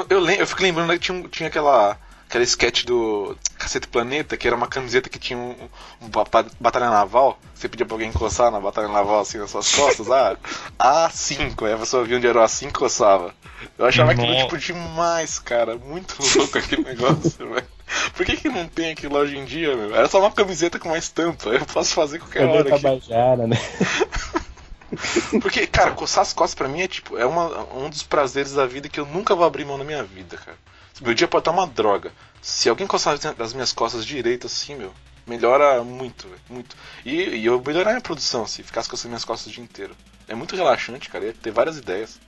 [0.08, 1.96] Eu, lem- eu fico lembrando que tinha, um- tinha aquela,
[2.30, 5.56] aquela sketch do Cacete Planeta, que era uma camiseta que tinha um,
[6.00, 6.24] um ba-
[6.60, 7.36] batalha naval.
[7.52, 10.08] Você pedia pra alguém encostar na batalha naval assim nas suas costas.
[10.10, 10.36] Ah,
[10.78, 11.66] A5.
[11.66, 13.34] Aí a pessoa via onde era o A5 e coçava.
[13.76, 15.76] Eu achava aquilo tipo demais, cara.
[15.76, 17.66] Muito louco aquele negócio, velho.
[18.14, 19.92] Por que, que não tem aquilo hoje em dia, meu?
[19.94, 21.48] Era só uma camiseta com uma estampa.
[21.48, 22.70] Eu posso fazer qualquer Cadê hora.
[22.70, 23.56] Tabajara, né?
[25.42, 28.66] Porque, cara, coçar as costas pra mim é tipo, é uma, um dos prazeres da
[28.66, 30.56] vida que eu nunca vou abrir mão na minha vida, cara.
[31.00, 32.12] Meu dia pode estar uma droga.
[32.42, 34.92] Se alguém coçar das minhas costas direito assim, meu,
[35.26, 36.76] melhora muito, muito.
[37.04, 39.94] E, e eu melhorar minha produção se ficasse coçando minhas costas o dia inteiro.
[40.28, 42.20] É muito relaxante, cara, ia ter várias ideias.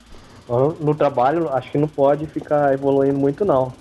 [0.79, 3.73] No trabalho, acho que não pode ficar evoluindo muito, não.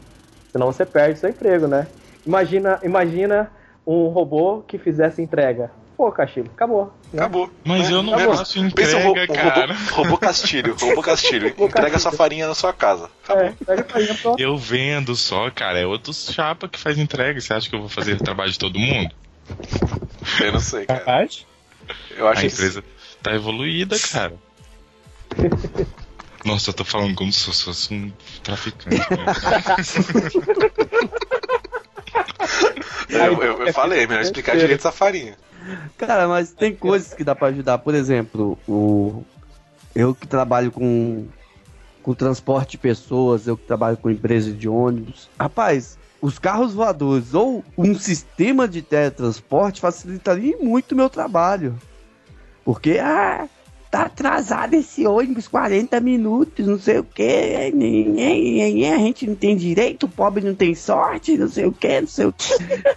[0.53, 1.89] Senão você perde seu emprego, né?
[2.27, 3.51] Imagina, imagina
[3.87, 5.71] um robô que fizesse entrega.
[6.03, 6.93] Pô, Castilho, acabou.
[7.13, 7.21] né?
[7.21, 7.49] Acabou.
[7.65, 8.37] Mas eu não Acabou.
[8.39, 9.77] faço Pensa ro- entrega, um robô, cara.
[9.93, 11.47] robô castilho, robô castilho.
[11.47, 12.01] Entrega castilho.
[12.01, 13.09] sua farinha na sua casa.
[13.23, 13.45] Acabou.
[13.45, 13.55] É.
[14.37, 15.79] Eu vendo só, cara.
[15.79, 17.41] É outro chapa que faz entrega.
[17.41, 19.15] Você acha que eu vou fazer o trabalho de todo mundo?
[20.41, 20.99] Eu não sei, cara.
[20.99, 21.47] Capaz?
[22.11, 22.83] Eu acho A que empresa
[23.23, 24.35] tá evoluída, cara.
[26.45, 28.13] Nossa, eu tô falando como se eu fosse um
[28.43, 28.97] traficante.
[28.99, 29.25] né?
[33.09, 35.37] eu, eu, eu falei, é melhor explicar direito essa farinha.
[35.97, 37.79] Cara, mas tem coisas que dá pra ajudar.
[37.79, 39.23] Por exemplo, o
[39.95, 41.27] eu que trabalho com
[42.03, 45.31] com transporte de pessoas, eu que trabalho com empresa de ônibus.
[45.39, 51.79] Rapaz, os carros voadores ou um sistema de teletransporte facilitaria muito o meu trabalho.
[52.65, 53.49] Porque, ah,
[53.93, 57.55] tá atrasado esse ônibus 40 minutos, não sei o que,
[58.91, 62.09] a gente não tem direito, o pobre não tem sorte, não sei o que, não
[62.09, 62.49] sei o que.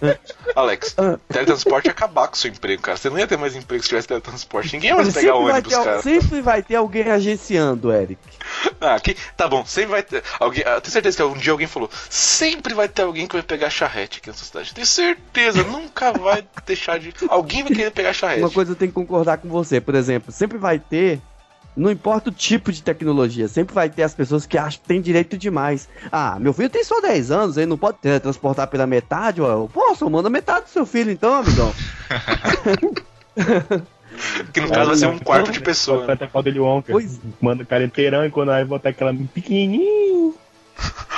[0.56, 1.18] Alex, Ah.
[1.28, 2.96] teletransporte ia acabar com o seu emprego, cara.
[2.96, 4.72] Você não ia ter mais emprego se tivesse teletransporte.
[4.72, 6.02] Ninguém ia mais Sempre pegar vai, ônibus, ter, cara.
[6.02, 8.18] sempre vai ter alguém agenciando, Eric.
[8.80, 10.22] Ah, que, tá bom, sempre vai ter.
[10.40, 13.42] Alguém, eu tenho certeza que um dia alguém falou: sempre vai ter alguém que vai
[13.42, 14.72] pegar charrete aqui nessa cidade.
[14.74, 17.12] Tenho certeza, nunca vai deixar de.
[17.28, 18.40] Alguém vai querer pegar charrete.
[18.40, 21.20] Uma coisa eu tenho que concordar com você, por exemplo, sempre vai ter,
[21.76, 25.00] não importa o tipo de tecnologia, sempre vai ter as pessoas que acham que tem
[25.00, 25.88] direito demais.
[26.10, 29.66] Ah, meu filho tem só 10 anos, ele não pode transportar pela metade, ó.
[29.66, 31.74] Posso, manda metade do seu filho então, amigão.
[34.52, 36.06] Que no caso vai ser um quarto de pessoa.
[36.06, 36.90] Vai até falta de Wonka.
[36.90, 40.34] Pois- Manda o cara inteirão e quando vai botar aquela pequenininho.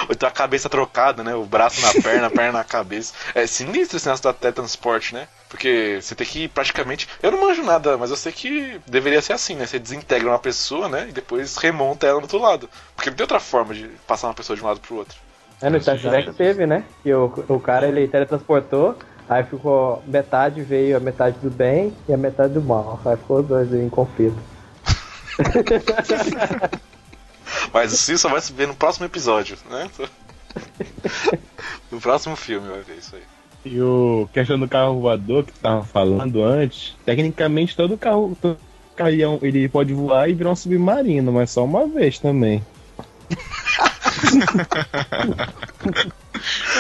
[0.03, 1.35] Ou então a cabeça trocada, né?
[1.35, 3.13] O braço na perna, a perna na cabeça.
[3.35, 5.29] É sinistro esse negócio do teletransporte, né?
[5.49, 7.09] Porque você tem que praticamente.
[7.23, 9.67] Eu não manjo nada, mas eu sei que deveria ser assim, né?
[9.67, 11.07] Você desintegra uma pessoa, né?
[11.09, 12.69] E depois remonta ela do outro lado.
[12.95, 15.17] Porque não tem outra forma de passar uma pessoa de um lado pro outro.
[15.61, 16.85] É, no Star Trek teve, né?
[17.03, 18.97] Que o, o cara ele teletransportou,
[19.29, 23.01] aí ficou metade veio a metade do bem e a metade do mal.
[23.05, 24.39] Aí ficou os dois em conflito.
[27.73, 29.89] Mas isso só vai se ver no próximo episódio, né?
[31.91, 33.23] No próximo filme vai ver isso aí.
[33.71, 38.59] E o questão do carro voador que tu tava falando antes, tecnicamente todo carro, todo
[38.97, 42.65] carro ele pode voar e virar um submarino, mas só uma vez também.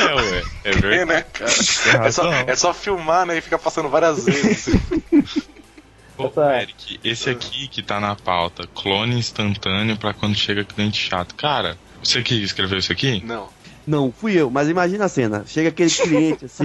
[0.06, 0.42] É, ué.
[0.64, 1.04] É É, verdade.
[1.06, 2.06] né, cara?
[2.06, 3.38] É só, é só filmar, né?
[3.38, 4.68] E ficar passando várias vezes.
[6.16, 10.98] Ô, Essa- Eric, esse aqui que tá na pauta, clone instantâneo pra quando chega cliente
[10.98, 11.34] chato.
[11.34, 13.22] Cara, você que escreveu isso aqui?
[13.24, 13.48] Não.
[13.88, 15.44] Não, fui eu, mas imagina a cena.
[15.46, 16.64] Chega aquele cliente assim,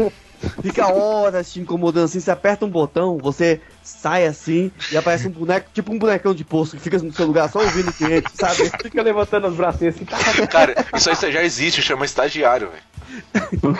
[0.62, 5.30] fica horas te incomodando assim, você aperta um botão, você sai assim e aparece um
[5.30, 8.30] boneco, tipo um bonecão de poço que fica no seu lugar só ouvindo o cliente,
[8.34, 8.70] sabe?
[8.82, 13.76] Fica levantando os bracinhos assim, tá, Cara, isso aí já existe, chama estagiário, velho.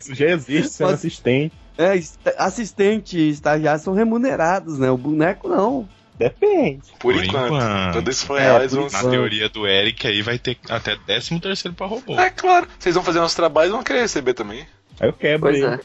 [0.00, 1.54] Isso já existe, sendo Mas- assistente.
[1.76, 1.98] É,
[2.38, 4.90] assistente e estagiário são remunerados, né?
[4.90, 5.86] O boneco não.
[6.20, 6.82] Depende.
[6.98, 7.46] Por, Por enquanto.
[7.46, 7.92] enquanto.
[7.94, 8.88] Quando isso for É, real, eles vão.
[8.90, 12.14] Na teoria do Eric aí vai ter até 13 terceiro pra robô.
[12.20, 14.66] É claro, vocês vão fazer nosso trabalho e vão querer receber também.
[15.00, 15.66] Aí eu quebro Pois ele.
[15.74, 15.80] é.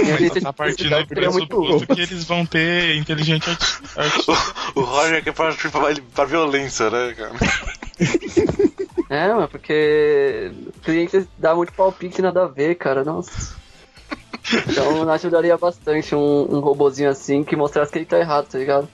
[0.00, 4.36] E a gente Tá partindo do muito pressuposto que eles vão ter inteligente arti- artificial.
[4.74, 5.80] O Roger quer partir pra,
[6.14, 7.32] pra violência, né, cara?
[9.10, 10.52] É, mas porque
[10.84, 13.02] clientes dá muito palpite nada a ver, cara.
[13.02, 13.56] Nossa.
[14.68, 18.86] Então ajudaria bastante um, um robozinho assim que mostrasse que ele tá errado, tá ligado?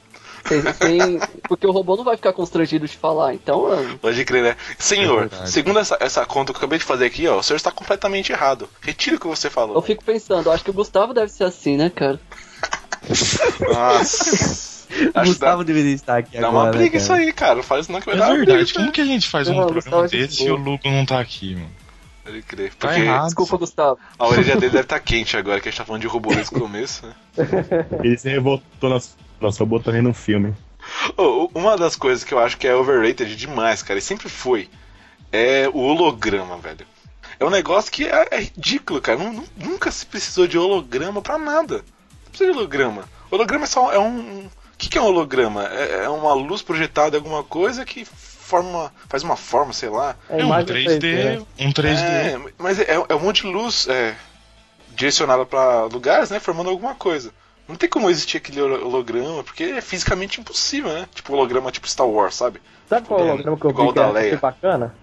[0.46, 3.98] Sem- sem- porque o robô não vai ficar constrangido de falar, então, mano.
[3.98, 4.56] Pode crer, né?
[4.78, 7.56] Senhor, É segundo essa, essa conta que eu acabei de fazer aqui, ó, o senhor
[7.56, 8.68] está completamente errado.
[8.80, 9.80] Retire o que você Eu falou.
[9.82, 12.20] fico pensando, acho que o Gustavo deve ser assim, né, cara?
[13.60, 14.74] Nossa.
[14.90, 16.52] O Acho que Gustavo dá, deveria estar aqui dá agora.
[16.52, 17.02] uma né, briga cara?
[17.02, 17.54] isso aí, cara.
[17.56, 18.78] Não faz isso não que vai É dar uma verdade, briga.
[18.78, 21.04] como que a gente faz um Não, programa Gustavo, gente desse e o Lugo não
[21.04, 21.70] tá aqui, mano?
[22.24, 22.74] Pode crer.
[22.74, 23.24] Tá Porque errado.
[23.24, 23.98] Desculpa, Gustavo.
[24.18, 26.54] a orelha dele deve estar quente agora, que a gente tá falando de robô desde
[26.54, 27.14] o começo, né?
[28.04, 30.54] Ele se revoltou nosso, nosso robô tá vendo um filme.
[31.16, 34.68] Ô, uma das coisas que eu acho que é overrated demais, cara, e sempre foi,
[35.32, 36.86] é o holograma, velho.
[37.40, 39.18] É um negócio que é, é ridículo, cara.
[39.18, 41.76] Nu- nu- nunca se precisou de holograma pra nada.
[42.24, 43.04] Não precisa de holograma.
[43.30, 44.46] Holograma é só é um.
[44.46, 45.66] O que, que é um holograma?
[45.66, 48.92] É, é uma luz projetada em alguma coisa que forma.
[49.08, 50.14] faz uma forma, sei lá.
[50.28, 51.98] É um imagem 3D, um 3D.
[52.02, 54.14] É, mas é, é um monte de luz é,
[54.94, 56.38] direcionada pra lugares, né?
[56.38, 57.32] Formando alguma coisa.
[57.68, 61.06] Não tem como existir aquele holo- holograma, porque é fisicamente impossível, né?
[61.14, 62.60] Tipo holograma tipo Star Wars, sabe?
[62.88, 64.36] Sabe qual É, holograma que eu vi que achei Leia.
[64.36, 64.94] bacana?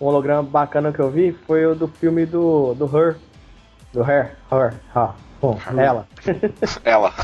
[0.00, 3.16] Um holograma bacana que eu vi foi o do filme do, do Her.
[3.92, 4.36] Do Her.
[4.50, 4.74] Her.
[4.94, 5.14] Ha.
[5.40, 6.06] Bom, ela.
[6.84, 7.14] Ela.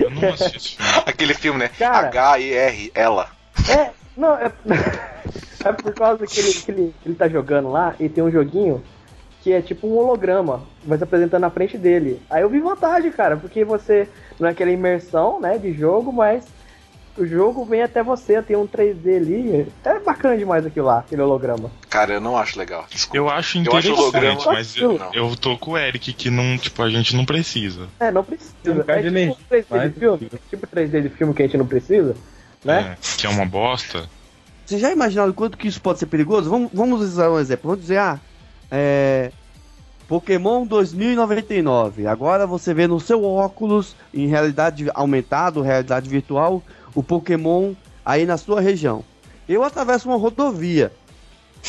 [0.00, 0.78] Eu não assisti.
[1.04, 1.70] Aquele filme, né?
[1.78, 3.28] H-E-R, ela.
[3.68, 4.50] É, não, é.
[5.64, 8.30] é por causa que ele, que, ele, que ele tá jogando lá e tem um
[8.30, 8.82] joguinho
[9.46, 12.20] que é tipo um holograma, vai se apresentando na frente dele.
[12.28, 14.08] Aí eu vi vantagem, cara, porque você
[14.40, 16.42] não é aquela imersão, né, de jogo, mas
[17.16, 19.68] o jogo vem até você, tem um 3D ali.
[19.84, 21.70] É bacana demais aquilo lá, aquele holograma.
[21.88, 22.86] Cara, eu não acho legal.
[22.90, 23.16] Desculpa.
[23.18, 25.14] Eu acho Eu acho interessante, holograma- mas eu, Não.
[25.14, 27.86] eu tô com o Eric que não, tipo, a gente não precisa.
[28.00, 28.52] É, não precisa.
[28.66, 31.56] um É tipo energia, 3D mas- de filme, tipo 3D de filme que a gente
[31.56, 32.16] não precisa,
[32.64, 32.96] né?
[33.00, 34.08] É, que é uma bosta.
[34.66, 36.50] Vocês já imaginaram quanto que isso pode ser perigoso?
[36.50, 37.68] Vamos, vamos usar um exemplo.
[37.70, 38.18] Vamos dizer, ah,
[38.70, 39.30] é.
[40.08, 42.06] Pokémon 2099.
[42.06, 46.62] Agora você vê no seu óculos, em realidade aumentado, realidade virtual,
[46.94, 47.74] o Pokémon
[48.04, 49.02] aí na sua região.
[49.48, 50.92] Eu atravesso uma rodovia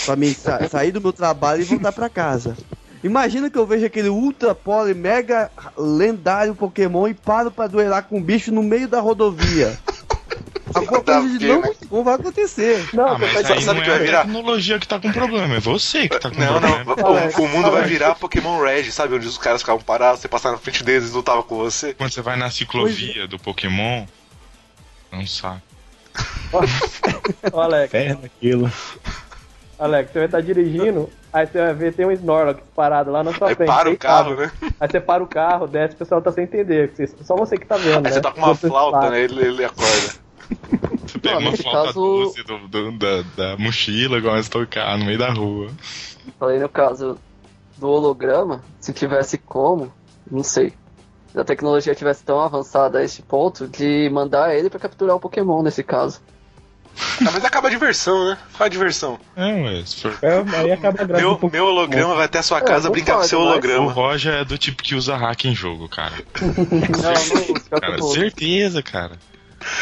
[0.06, 2.56] pra mim sa- sair do meu trabalho e voltar pra casa.
[3.04, 8.18] Imagina que eu vejo aquele ultra pole mega lendário Pokémon e paro pra duelar com
[8.18, 9.76] um bicho no meio da rodovia.
[10.74, 11.72] Alguma a coisa de não, né?
[11.90, 12.88] não vai acontecer.
[12.94, 14.22] Não, Ah, mas aí sabe não que é vai a virar?
[14.24, 16.96] tecnologia que tá com problema, é você que tá com Não, não.
[16.96, 17.32] problema.
[17.38, 19.16] O, o mundo vai virar Pokémon Red, sabe?
[19.16, 21.94] Onde os caras ficavam parados, você passava na frente deles e lutava com você.
[21.94, 24.06] Quando você vai na ciclovia do Pokémon,
[25.12, 25.62] é um saco.
[27.52, 28.72] Ô, Alex, Perna aquilo.
[29.80, 33.32] Alex, você vai estar dirigindo, aí você vai ver tem um Snorlax parado lá na
[33.34, 33.68] sua Aí frente.
[33.68, 34.36] para o deitado.
[34.36, 34.52] carro, né?
[34.80, 36.92] Aí você para o carro, desce, o pessoal tá sem entender.
[37.24, 38.10] Só você que tá vendo, né?
[38.10, 39.22] Aí você tá com uma Você flauta, né?
[39.22, 40.14] Ele, ele acorda.
[41.06, 44.50] Você pega Não, uma nesse flauta caso- doce do, do- da, da mochila e começa
[44.50, 45.68] a tocar no meio da rua.
[46.40, 47.18] Falei no caso
[47.78, 49.94] do holograma, se tivesse como,
[50.30, 50.74] não sei.
[51.32, 55.20] Se a tecnologia tivesse tão avançada a esse ponto de mandar ele pra capturar o
[55.20, 56.20] Pokémon nesse caso.
[57.22, 58.38] Mas acaba a diversão, né?
[58.56, 59.20] Qual a diversão?
[59.36, 60.18] É, ué, se for...
[60.22, 61.52] É, aí acaba a Meu, Pokémon.
[61.52, 63.92] meu holograma vai até a sua casa não brincar com seu mas- O holograma.
[63.92, 66.14] Roger é do tipo que usa hack em jogo, cara.
[66.42, 66.56] Não,
[67.14, 69.14] não, que Cara, certeza, cara.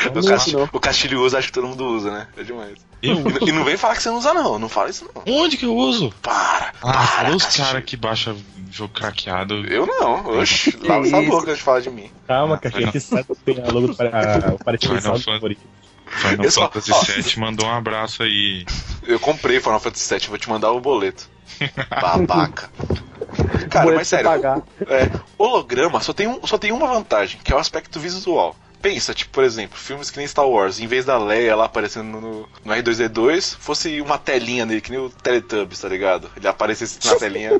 [0.10, 2.28] O, Não Castilho, uso, o Castilho usa, acho que todo mundo usa, né?
[2.38, 2.73] É demais.
[3.04, 3.15] Eu?
[3.41, 4.58] E, e não vem falar que você não usa, não.
[4.58, 5.21] Não fala isso, não.
[5.28, 6.13] Onde que eu uso?
[6.21, 6.71] Para.
[6.82, 7.67] Ah, para, os Castilho.
[7.67, 8.36] caras que baixa
[8.71, 9.54] jogo craqueado.
[9.67, 10.39] Eu não.
[10.39, 10.75] Oxi.
[10.82, 12.10] Lava essa boca de falar de mim.
[12.25, 15.58] Calma, que a gente sabe que tem a logo do para, o Final Fantasy.
[16.15, 17.01] Final Eu só- Fantasy ó.
[17.04, 18.65] VII mandou um abraço aí.
[19.04, 21.30] Eu comprei Final Fantasy VII, vou te mandar o boleto.
[22.01, 22.69] Babaca.
[23.69, 24.62] Cara, Boleto mas sério, pagar.
[24.88, 28.56] é, holograma só tem, um, só tem uma vantagem, que é o aspecto visual.
[28.82, 32.21] Pensa, tipo, por exemplo, filmes que nem Star Wars, em vez da Leia lá aparecendo
[32.21, 36.30] no, no R2D2, fosse uma telinha dele, que nem o Teletubbies, tá ligado?
[36.38, 37.60] Ele aparecesse na telinha.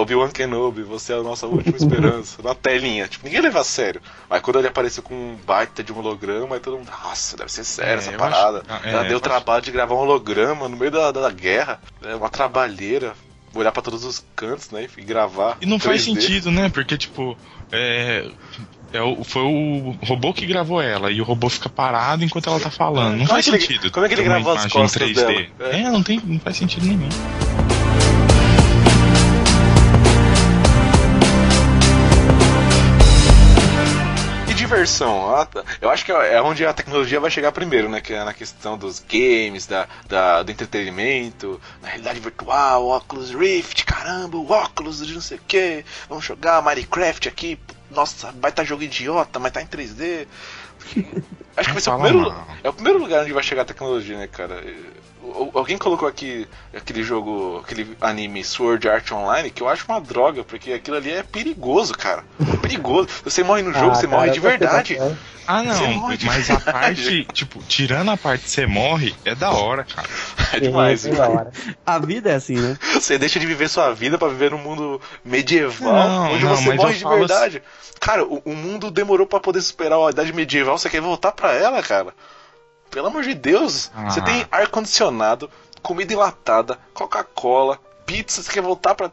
[0.00, 2.40] Obi-Wan Kenobi, você é a nossa última esperança.
[2.44, 4.00] Na telinha, tipo, ninguém leva a sério.
[4.28, 7.52] Mas quando ele apareceu com um baita de um holograma, aí todo mundo, nossa, deve
[7.52, 8.62] ser sério É, essa parada.
[8.68, 11.30] acho- é, Ela eu deu acho- trabalho de gravar um holograma no meio da, da
[11.30, 11.80] guerra.
[12.02, 13.14] É uma trabalheira.
[13.52, 14.86] Olhar pra todos os cantos, né?
[14.96, 15.58] E gravar.
[15.60, 16.04] E não faz 3D.
[16.20, 16.68] sentido, né?
[16.68, 17.36] Porque, tipo,
[17.72, 18.30] é.
[18.92, 22.60] é o, foi o robô que gravou ela e o robô fica parado enquanto ela
[22.60, 23.10] tá falando.
[23.16, 23.90] Não Como faz é ele- sentido.
[23.90, 25.46] como é que ele gravou as costas dela?
[25.58, 25.82] É.
[25.82, 27.08] não, tem, não faz sentido nenhum.
[34.74, 35.46] Diversão?
[35.46, 35.64] Tá.
[35.80, 38.00] Eu acho que é onde a tecnologia vai chegar primeiro, né?
[38.00, 43.84] Que é na questão dos games, da, da- do entretenimento, na realidade virtual, óculos Rift,
[43.84, 45.84] caramba, óculos de não sei o que.
[46.08, 47.58] Vamos jogar Minecraft aqui.
[47.90, 50.26] Nossa, vai estar jogo idiota, mas tá em 3D.
[51.56, 54.16] Acho que vai ser o primeiro, é o primeiro lugar onde vai chegar a tecnologia,
[54.16, 54.62] né, cara?
[55.54, 60.42] Alguém colocou aqui aquele jogo, aquele anime Sword Art Online, que eu acho uma droga,
[60.44, 62.24] porque aquilo ali é perigoso, cara.
[62.52, 63.08] É perigoso.
[63.24, 64.94] Você morre no jogo, Ah, você cara, morre de verdade.
[64.96, 65.18] bastante.
[65.46, 66.72] Ah, Você não, morre de mas a verdade.
[66.72, 70.08] parte, tipo, tirando a parte que você morre, é da hora, cara.
[70.52, 71.00] É demais.
[71.00, 71.50] Sim, da hora.
[71.84, 72.78] A vida é assim, né?
[72.94, 76.68] Você deixa de viver sua vida pra viver num mundo medieval, Não, onde não, você
[76.68, 77.62] mas morre de verdade.
[77.98, 81.52] Cara, o, o mundo demorou pra poder superar a idade medieval, você quer voltar pra
[81.52, 82.14] ela, cara?
[82.90, 83.90] Pelo amor de Deus.
[83.94, 84.10] Ah.
[84.10, 85.50] Você tem ar-condicionado,
[85.82, 89.10] comida enlatada, Coca-Cola, pizza, você quer voltar pra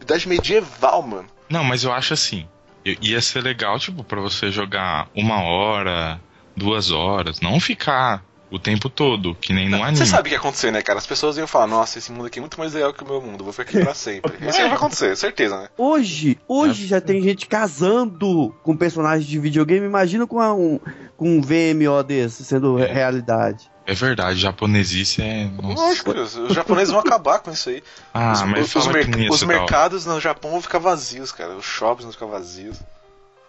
[0.00, 1.28] idade medieval, mano.
[1.48, 2.46] Não, mas eu acho assim,
[2.84, 6.20] ia ser legal, tipo, pra você jogar uma hora,
[6.56, 9.96] duas horas, não ficar o tempo todo, que nem no anime.
[9.98, 10.98] Você sabe o que ia acontecer, né, cara?
[10.98, 13.20] As pessoas iam falar, nossa, esse mundo aqui é muito mais legal que o meu
[13.20, 14.32] mundo, vou ficar aqui pra sempre.
[14.48, 15.68] Isso aí vai acontecer, certeza, né?
[15.76, 19.86] Hoje, hoje já tem gente casando com personagens de videogame.
[19.86, 20.78] Imagina com a- um,
[21.16, 22.86] com um VMO desse sendo É.
[22.92, 23.70] realidade.
[23.86, 25.44] É verdade, japonesice é.
[25.62, 25.80] Nossa.
[25.82, 27.82] Lógico, os japoneses vão acabar com isso aí.
[28.12, 29.58] Ah, os, mas os, fala mer- que não ia os hora.
[29.58, 31.54] mercados no Japão vão ficar vazios, cara.
[31.56, 32.76] Os shoppings vão ficar vazios.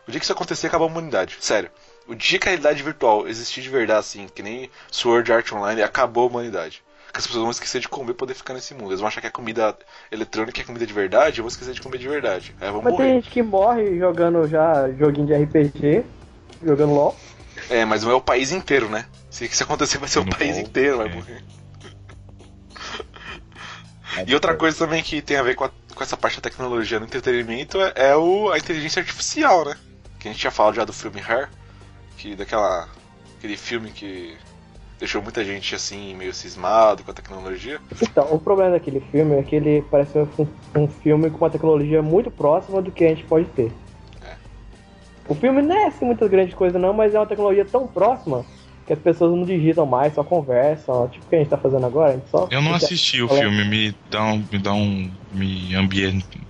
[0.07, 1.35] O dia que isso acontecer, acaba a humanidade.
[1.41, 1.69] Sério.
[2.09, 5.83] O dia que a realidade virtual existir de verdade, assim, que nem Sword Art Online,
[5.83, 6.83] acabou a humanidade.
[7.05, 8.89] Porque as pessoas vão esquecer de comer pra poder ficar nesse mundo.
[8.89, 9.77] Eles vão achar que a comida
[10.11, 12.55] eletrônica é comida de verdade, e vão esquecer de comer de verdade.
[12.59, 13.13] Aí vão Mas tem morrer.
[13.15, 16.03] gente que morre jogando já joguinho de RPG,
[16.63, 17.15] jogando LOL.
[17.69, 19.05] É, mas não é o país inteiro, né?
[19.29, 21.13] Se isso acontecer, vai ser o No país bom, inteiro, vai é.
[21.13, 21.43] morrer.
[24.25, 26.99] E outra coisa também que tem a ver com, a- com essa parte da tecnologia
[26.99, 29.75] no entretenimento é, é o, a inteligência artificial, né?
[30.19, 31.49] Que a gente tinha falado já do filme Hair,
[32.19, 32.87] que daquela
[33.37, 34.37] aquele filme que
[34.99, 37.79] deixou muita gente assim meio cismado com a tecnologia.
[38.01, 42.01] Então, o problema daquele filme é que ele parece um, um filme com uma tecnologia
[42.01, 43.71] muito próxima do que a gente pode ter.
[44.21, 44.35] É.
[45.27, 48.45] O filme não é assim muitas grandes coisas não, mas é uma tecnologia tão próxima
[48.85, 51.85] que as pessoas não digitam mais, só conversam, tipo o que a gente tá fazendo
[51.85, 53.39] agora, a gente só Eu não assisti o Fala.
[53.39, 54.43] filme, me dá um.
[54.51, 55.11] Me dá um.
[55.31, 56.41] Me ambiente.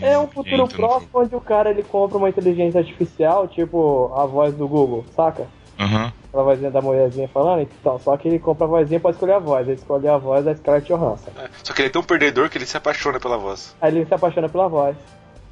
[0.00, 4.54] É um futuro próximo onde o cara ele compra uma inteligência artificial, tipo a voz
[4.54, 5.46] do Google, saca?
[5.78, 6.12] Aham.
[6.28, 9.38] Aquela vozinha da mulherzinha falando, então, só que ele compra a vozinha pra escolher a
[9.38, 11.30] voz, ele escolhe a voz da Scarlett Johansson.
[11.38, 13.74] É, Só que ele é tão perdedor que ele se apaixona pela voz.
[13.80, 14.96] Aí ele se apaixona pela voz.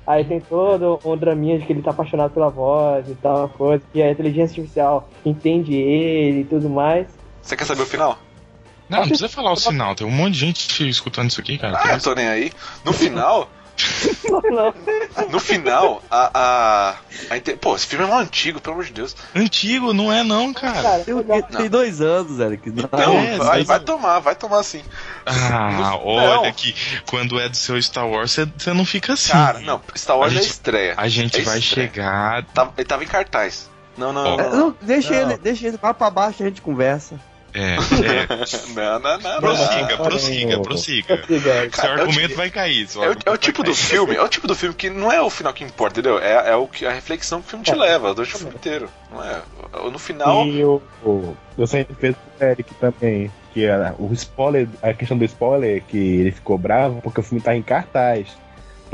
[0.07, 3.83] Aí tem todo um draminha de que ele tá apaixonado pela voz e tal, coisa.
[3.95, 7.07] E a inteligência artificial entende ele e tudo mais.
[7.41, 8.19] Você quer saber o final?
[8.89, 11.81] Não, não precisa falar o sinal, tem um monte de gente escutando isso aqui, cara.
[11.83, 12.53] Ah, eu tô nem aí.
[12.85, 13.49] No final,
[14.31, 14.75] Não, não.
[15.31, 16.31] no final, a.
[16.35, 16.95] a,
[17.31, 19.17] a inte- Pô, esse filme é mal antigo, pelo amor de Deus.
[19.35, 20.83] Antigo, não é não, cara.
[20.83, 21.43] Cara, Tem, legal.
[21.43, 22.71] tem dois anos, Eric.
[22.71, 24.83] Não, Não, É, vai, vai tomar, vai tomar sim.
[25.27, 26.05] Ah, Não.
[26.07, 26.75] olha que
[27.09, 29.33] quando é do seu Star Wars, você- não fica assim.
[29.33, 30.95] Cara, não, Star Wars A é gente- estreia.
[30.97, 31.89] A gente É vai estreia.
[31.89, 32.45] chegar.
[32.47, 33.69] Tava- ele tava em cartaz.
[33.97, 34.37] Não, não, Ó.
[34.37, 34.45] não.
[34.45, 35.31] É, não, não, deixa Não.
[35.31, 37.19] ele, deixa ele, vai pra baixo e a gente conversa.
[37.55, 38.27] É, é.
[38.75, 39.41] não, não, não.
[39.41, 40.05] Prossiga, Não.
[40.05, 41.23] prossiga, prossiga.
[41.73, 42.89] Seu é o argumento vai cair.
[42.89, 45.11] seu É o, é o tipo do filme, é o tipo do filme que não
[45.13, 46.19] é o final que importa, entendeu?
[46.19, 48.91] É, é o que, a reflexão que o filme te leva durante o filme inteiro.
[49.09, 49.41] Não é?
[49.89, 50.45] No final.
[50.45, 55.17] E o, o, eu sempre fez o Eric também, que era o spoiler, a questão
[55.17, 58.37] do spoiler, que ele ficou bravo porque o filme tá em cartaz.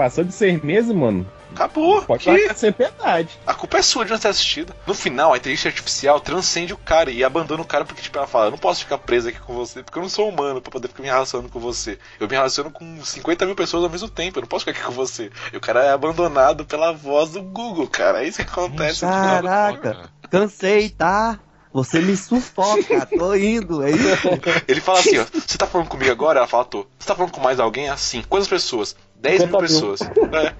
[0.00, 1.30] Passou de seis meses, mano.
[1.54, 2.00] Acabou.
[2.00, 3.38] Pode Que- sem piedade.
[3.46, 4.74] A culpa é sua de não ter assistido.
[4.86, 8.26] No final, a inteligência artificial transcende o cara e abandona o cara porque, tipo, ela
[8.26, 10.70] fala: Eu não posso ficar presa aqui com você porque eu não sou humano pra
[10.72, 11.98] poder ficar me relacionando com você.
[12.18, 14.86] Eu me relaciono com 50 mil pessoas ao mesmo tempo, eu não posso ficar aqui
[14.86, 15.30] com você.
[15.52, 18.24] E o cara é abandonado pela voz do Google, cara.
[18.24, 19.00] É isso que acontece.
[19.00, 21.38] Caraca, cansei, tá?
[21.72, 24.28] Você me sufoca, tô indo, é isso?
[24.66, 26.38] Ele fala assim: ó, Você tá falando comigo agora?
[26.40, 26.86] Ela fala: Tô.
[26.98, 27.88] Você tá falando com mais alguém?
[27.88, 28.22] Assim.
[28.28, 28.96] Quantas pessoas?
[29.20, 29.60] 10 mil 50 mil.
[29.60, 30.00] pessoas.
[30.00, 30.54] É.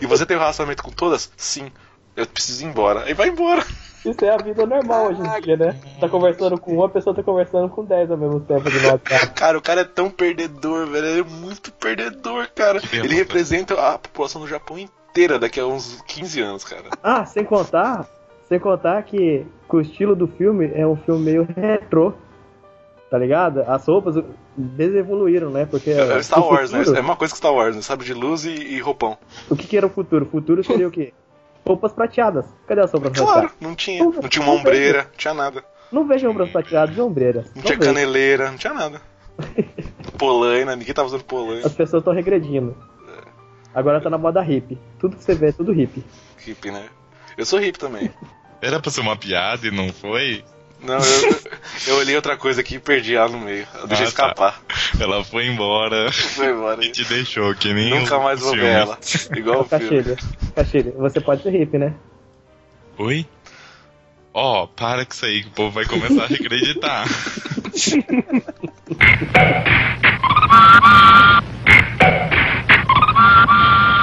[0.00, 1.30] E você tem um relacionamento com todas?
[1.36, 1.70] Sim.
[2.16, 3.04] Eu preciso ir embora.
[3.04, 3.64] Aí vai embora.
[4.04, 5.76] Isso é a vida normal hoje em dia, né?
[6.00, 9.34] Tá conversando com uma pessoa, tá conversando com 10 ao mesmo tempo de WhatsApp.
[9.34, 11.06] Cara, o cara é tão perdedor, velho.
[11.06, 12.80] Ele é muito perdedor, cara.
[12.92, 16.84] Ele representa a população do Japão inteira daqui a uns 15 anos, cara.
[17.02, 18.06] Ah, sem contar,
[18.48, 22.14] sem contar que, que o estilo do filme é um filme meio retrô.
[23.10, 23.60] Tá ligado?
[23.66, 24.14] As roupas
[24.56, 25.66] desevoluíram, né?
[25.66, 26.78] Porque É o Star Wars, né?
[26.78, 27.82] futuro- É uma coisa que Star Wars, né?
[27.82, 29.18] Sabe de luz e, e roupão.
[29.50, 30.24] O que, que era o futuro?
[30.26, 31.12] O futuro seria o quê?
[31.66, 32.46] Roupas prateadas.
[32.68, 33.56] Cadê as roupas Claro, prateadas?
[33.60, 34.04] não tinha.
[34.04, 35.64] Não tinha uma ombreira, não tinha nada.
[35.90, 37.46] Não vejo roupas prateadas e ombreiras.
[37.46, 37.90] Não Não tinha vejo.
[37.92, 39.00] caneleira, não tinha nada.
[40.16, 41.66] Polaina, ninguém tava usando polaina.
[41.66, 42.76] As pessoas estão regredindo.
[43.74, 44.78] Agora tá na moda hippie.
[44.98, 46.04] Tudo que você vê é tudo hippie.
[46.38, 46.86] Hippie, né?
[47.36, 48.10] Eu sou hippie também.
[48.60, 50.44] Era pra ser uma piada e não foi?
[50.82, 51.40] Não, eu,
[51.88, 53.66] eu olhei outra coisa aqui e perdi ela no meio.
[53.74, 54.26] Eu deixei Ah, tá.
[54.26, 54.60] escapar.
[54.98, 56.84] Ela foi embora Foi embora.
[56.84, 58.98] e te deixou, que nem Nunca mais vou ver ela.
[59.36, 59.88] Igual o filme.
[59.88, 60.16] Castilho.
[60.54, 61.94] Castilho, você pode ser hippie, né?
[62.98, 63.26] Oi?
[64.32, 67.04] Ó, para com isso aí, que o povo vai começar a acreditar.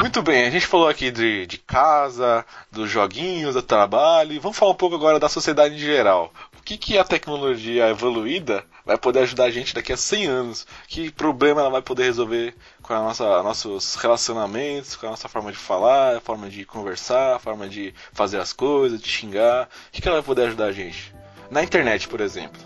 [0.01, 4.57] Muito bem, a gente falou aqui de, de casa, dos joguinhos, do trabalho, e vamos
[4.57, 6.31] falar um pouco agora da sociedade em geral.
[6.67, 10.67] O que, que a tecnologia evoluída vai poder ajudar a gente daqui a 100 anos?
[10.85, 15.49] Que problema ela vai poder resolver com a nossa, nossos relacionamentos, com a nossa forma
[15.49, 19.69] de falar, a forma de conversar, a forma de fazer as coisas, de xingar?
[19.87, 21.15] O que, que ela vai poder ajudar a gente?
[21.49, 22.59] Na internet, por exemplo.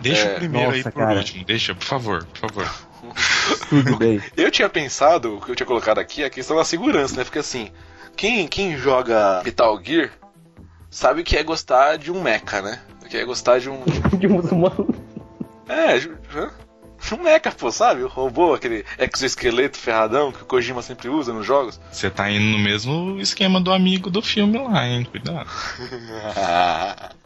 [0.00, 1.18] Deixa É, o primeiro aí nossa, por cara.
[1.18, 1.44] último.
[1.44, 2.74] Deixa, por favor, por favor.
[3.68, 4.18] Tudo bem.
[4.34, 7.22] Eu tinha pensado, o que eu tinha colocado aqui, é a questão da segurança, né?
[7.24, 7.70] Porque assim,
[8.16, 10.10] quem, quem joga Metal Gear
[10.90, 12.80] sabe que é gostar de um mecha, né?
[13.08, 13.78] Que é gostar de um.
[14.18, 14.88] de muçulmano.
[15.68, 15.96] É,
[16.34, 16.50] hã?
[17.14, 18.02] Um mecha, pô, sabe?
[18.02, 21.78] O robô, aquele exoesqueleto ferradão que o Kojima sempre usa nos jogos.
[21.90, 25.04] Você tá indo no mesmo esquema do amigo do filme lá, hein?
[25.04, 25.46] Cuidado.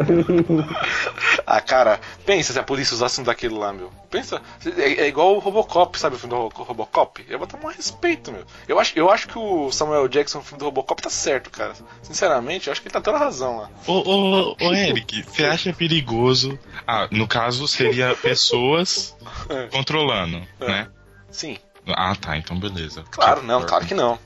[1.47, 3.91] ah, cara, pensa se a polícia usasse um daquele lá, meu.
[4.11, 4.43] Pensa,
[4.77, 7.25] é, é igual o Robocop, sabe o filme do Ro- Robocop?
[7.29, 8.45] Eu vou tomar respeito, meu.
[8.67, 11.75] Eu acho, eu acho que o Samuel Jackson, no filme do Robocop, tá certo, cara.
[12.03, 13.71] Sinceramente, eu acho que ele tá toda razão lá.
[13.87, 16.59] Ô, ô, ô, Eric, você acha perigoso?
[16.87, 19.15] Ah, no caso seria pessoas
[19.49, 19.69] É.
[19.71, 20.89] controlando, né?
[21.31, 21.57] Sim.
[21.87, 23.05] Ah, tá, então beleza.
[23.11, 24.19] Claro, não, claro que não.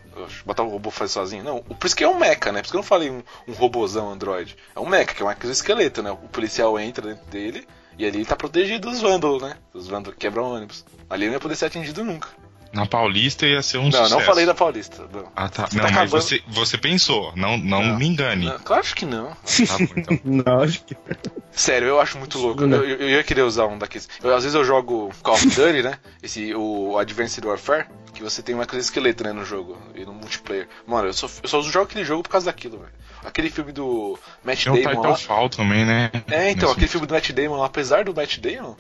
[0.45, 1.45] Botar o robô fazer sozinho.
[1.45, 2.61] Não, por isso que é um mecha, né?
[2.61, 4.57] Por isso que eu não falei um, um robôzão android.
[4.75, 6.11] É um mecha, que é um exoesqueleto, né?
[6.11, 7.67] O policial entra dentro dele
[7.99, 9.57] e ali ele tá protegido dos vândalos, né?
[9.73, 10.85] Os vândalos que quebram ônibus.
[11.09, 12.29] Ali ele não ia poder ser atingido nunca.
[12.75, 14.11] Na Paulista ia ser um não, sucesso.
[14.15, 15.09] não falei da Paulista.
[15.13, 15.31] Não.
[15.37, 15.67] Ah, tá.
[15.67, 17.97] Você Não, tá mas acabando- você, você pensou, não, não, Não.
[17.97, 18.47] me engane.
[18.47, 19.29] Não, claro que não.
[19.31, 20.21] Tá bom, então.
[20.25, 20.97] Não, acho que.
[21.53, 22.65] Sério, eu acho muito louco.
[22.65, 24.09] Eu, eu- eu ia querer usar um daqueles.
[24.23, 25.99] Eu, às vezes eu jogo Call of Duty, né?
[26.23, 30.13] Esse, o Advanced Warfare, que você tem uma coisa esqueleto né, no jogo e no
[30.13, 30.69] multiplayer.
[30.87, 32.91] Mano, eu só, eu só jogo aquele jogo por causa daquilo, velho.
[33.25, 35.15] Aquele filme do Matt Tem o Damon lá.
[35.15, 36.11] Titanfall também, né?
[36.29, 38.75] É, então, Nesse- aquele filme do Matt Damon, lá, apesar do Matt Damon,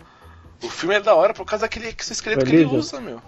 [0.62, 3.22] o filme é da hora por causa daquele esqueleto que ele usa, meu.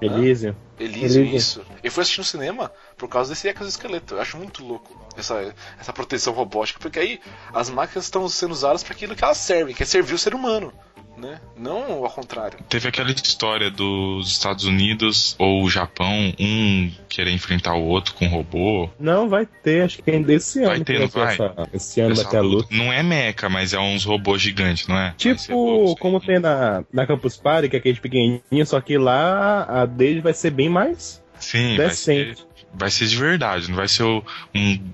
[0.00, 0.54] Elysium.
[0.78, 1.36] Elysium, Elysium.
[1.36, 1.66] isso.
[1.82, 4.14] Eu fui assistir no cinema por causa desse exoesqueleto.
[4.14, 7.20] Eu acho muito louco essa, essa proteção robótica, porque aí
[7.52, 10.34] as máquinas estão sendo usadas para aquilo que elas servem, que é servir o ser
[10.34, 10.72] humano,
[11.20, 11.40] né?
[11.56, 12.58] Não ao contrário.
[12.68, 18.26] Teve aquela história dos Estados Unidos ou o Japão, um querer enfrentar o outro com
[18.26, 18.88] robô.
[18.98, 20.84] Não, vai ter, acho que ainda esse Vai ano.
[20.84, 21.34] ter, que não ter vai?
[21.34, 22.68] essa- esse ano vai ter a luta.
[22.74, 25.08] Não é mecha, mas é uns robôs gigantes, não é?
[25.10, 29.64] Vai Tipo, como tem na, na Campus Party, que é aquele pequenininho, só que lá
[29.64, 32.46] a dele vai ser bem mais Sim, vai ser, decente.
[32.74, 34.22] vai ser de verdade, não vai ser um-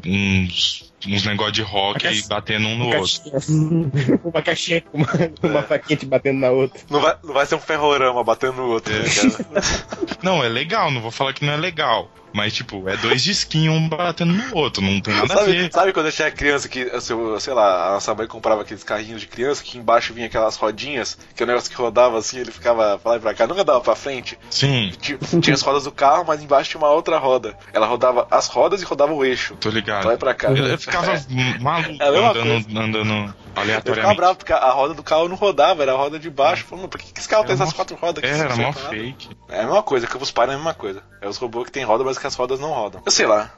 [0.06, 3.30] uns, uns negócio de rock caixa- batendo um no Uma outro.
[3.30, 3.90] caixinha,
[4.24, 5.08] uma caixinha com uma,
[5.42, 6.80] uma faquinha te batendo na outra.
[6.90, 9.64] Não vai, não vai ser um ferrorama batendo no outro, né, cara?
[10.22, 12.10] Não, é legal, não vou falar que não é legal.
[12.32, 15.72] Mas, tipo, é dois disquinhos um batendo no outro, não tem nada a sabe, ver.
[15.72, 19.22] sabe quando eu tinha criança que, assim, sei lá, a nossa mãe comprava aqueles carrinhos
[19.22, 22.50] de criança que embaixo vinha aquelas rodinhas, que é um negócio que rodava assim, ele
[22.50, 24.38] ficava pra lá e pra cá, nunca dava pra frente.
[24.50, 27.56] Sim, Tinha, tinha as rodas do carro, mas embaixo tinha uma outra roda.
[27.72, 29.56] Ela rodava as rodas e rodava o eixo.
[29.58, 30.04] tô ligado.
[30.04, 30.48] Vai pra cá.
[30.50, 34.16] Eu, eu ficava maluco É a mesma andando, andando Eu ficava aleatoriamente.
[34.16, 36.64] bravo porque a roda do carro não rodava, era a roda de baixo.
[36.64, 38.32] Falando, por que, que esse carro tem Era essas mó- quatro rodas aqui?
[38.32, 39.28] É, era mó fake.
[39.48, 41.02] É a mesma coisa, Campus Party é a mesma coisa.
[41.20, 43.02] É os robôs que tem roda, mas que as rodas não rodam.
[43.04, 43.50] Eu sei lá.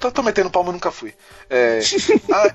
[0.00, 1.14] Tô, tô metendo palma, eu nunca fui.
[1.50, 1.80] É,
[2.32, 2.54] a-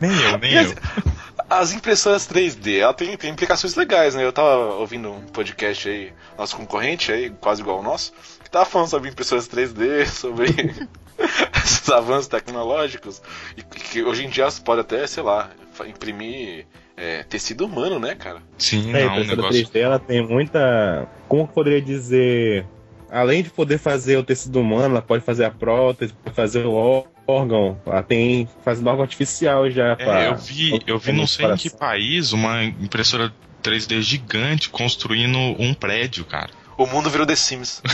[0.00, 0.74] Nem eu, nem E eu.
[1.50, 4.24] As impressoras 3D, ela tem, tem implicações legais, né?
[4.24, 8.12] Eu tava ouvindo um podcast aí, nosso concorrente aí, quase igual ao nosso,
[8.42, 10.88] que tava falando sobre impressoras 3D, sobre
[11.64, 13.22] esses avanços tecnológicos,
[13.56, 15.50] e que hoje em dia você pode até, sei lá,
[15.86, 18.42] imprimir é, tecido humano, né, cara?
[18.58, 19.64] Sim, É, a não, um impressora negócio.
[19.66, 21.08] 3D ela tem muita.
[21.28, 22.66] Como eu poderia dizer?
[23.10, 27.04] Além de poder fazer o tecido humano, ela pode fazer a prótese, pode fazer o
[27.26, 27.80] órgão.
[27.86, 29.94] Ela tem fazendo órgão artificial já.
[29.94, 34.68] pra- É, eu vi, eu vi não sei em que país uma impressora 3D gigante
[34.68, 36.50] construindo um prédio, cara.
[36.76, 37.80] O mundo virou The Sims.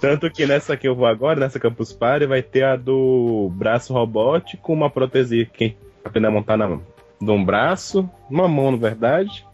[0.00, 3.92] Tanto que nessa que eu vou agora, nessa Campus Party, vai ter a do braço
[3.92, 6.78] robótico, uma prótese que aprender a montar na,
[7.20, 9.46] de um braço, uma mão, na verdade.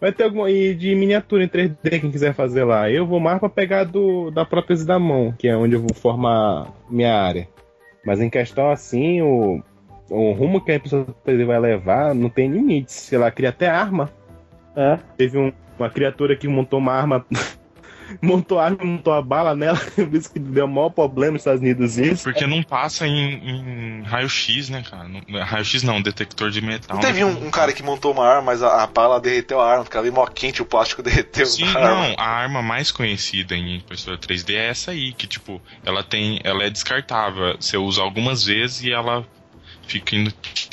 [0.00, 2.90] Vai ter alguma e de miniatura em 3D, quem quiser fazer lá.
[2.90, 5.94] Eu vou mais pra pegar do, da prótese da mão, que é onde eu vou
[5.94, 7.48] formar minha área.
[8.04, 9.60] Mas em questão assim, o,
[10.10, 12.94] o rumo que a impressora 3D vai levar não tem limites.
[12.94, 14.10] Sei lá, cria até arma.
[14.76, 14.98] É.
[15.16, 17.24] Teve um- uma criatura que montou uma arma
[18.20, 21.42] montou a arma, montou a bala nela, por isso que deu o maior problema nos
[21.42, 22.24] Estados Unidos isso.
[22.24, 25.08] Porque não passa em, em raio-x, né, cara?
[25.08, 26.96] Não- Raio-x não, detector de metal.
[26.96, 27.26] Não teve né?
[27.26, 30.02] um, um cara que montou uma arma, mas a, a bala derreteu a arma, ficava
[30.04, 32.08] bem mó quente, o plástico derreteu Sim, a arma.
[32.08, 36.40] não, a arma mais conhecida em impressora 3D é essa aí, que tipo, ela tem,
[36.44, 39.26] ela é descartável, você usa algumas vezes e ela
[39.86, 40.16] fica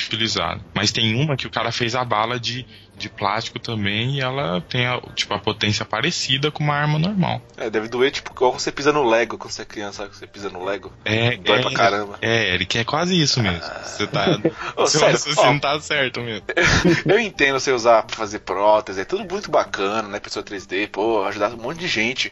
[0.06, 0.62] inutilizada.
[0.74, 4.62] Mas tem uma que o cara fez a bala de, de plástico também e ela
[4.62, 7.42] tem a, tipo a potência parecida com uma arma normal.
[7.58, 10.16] É, deve doer tipo igual você pisa no Lego quando você é criança, sabe?
[10.16, 10.92] Você pisa no Lego.
[11.04, 12.18] É, Dói é, pra caramba.
[12.22, 13.62] É, Eric, é quase isso mesmo.
[13.84, 14.40] Você tá,
[14.76, 15.60] Ô, seu sério, raciocínio ó.
[15.60, 16.46] tá certo mesmo.
[17.06, 20.20] Eu entendo você usar pra fazer prótese, é tudo muito bacana, né?
[20.20, 22.32] Pessoa 3D, pô, ajudar um monte de gente.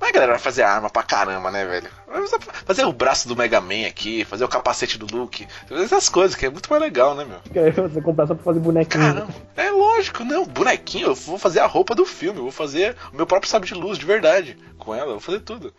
[0.00, 1.88] Mas a galera vai fazer arma pra caramba, né, velho?
[2.64, 6.36] Fazer o braço do Mega Man aqui, fazer o capacete do Luke, fazer essas coisas
[6.36, 7.40] que é muito mais legal, né, meu?
[7.88, 9.02] Você comprar só pra fazer bonequinho.
[9.02, 12.94] Caramba, é lógico, não, bonequinho, eu vou fazer a roupa do filme, eu vou fazer
[13.12, 15.74] o meu próprio sabre de luz de verdade com ela, eu vou fazer tudo.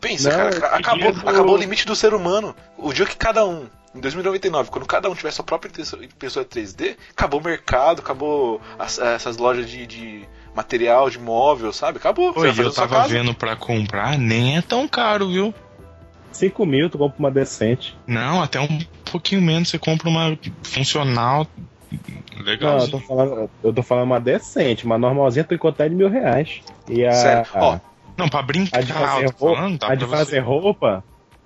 [0.00, 2.54] Pensa, Não, cara, ca- acabou, do- acabou o limite do ser humano.
[2.76, 5.70] O dia que cada um, em 2099, quando cada um tiver sua própria
[6.02, 11.98] impressora 3D, acabou o mercado, acabou as- essas lojas de, de material, de móvel, sabe?
[11.98, 12.32] Acabou.
[12.32, 15.54] Fazer eu tava vendo pra comprar, nem é tão caro, viu?
[16.32, 17.96] 5 mil, tu compra uma decente.
[18.06, 18.80] Não, até um
[19.10, 21.46] pouquinho menos você compra uma funcional
[22.42, 22.78] legal.
[22.78, 26.08] Não, eu tô falando, eu tô falando uma decente, uma normalzinha tu encontrar de mil
[26.08, 26.60] reais.
[26.88, 27.78] E a, Sério, ó,
[28.16, 31.04] Não, pra brincar, a de fazer roupa, falando, a de pra fazer roupa,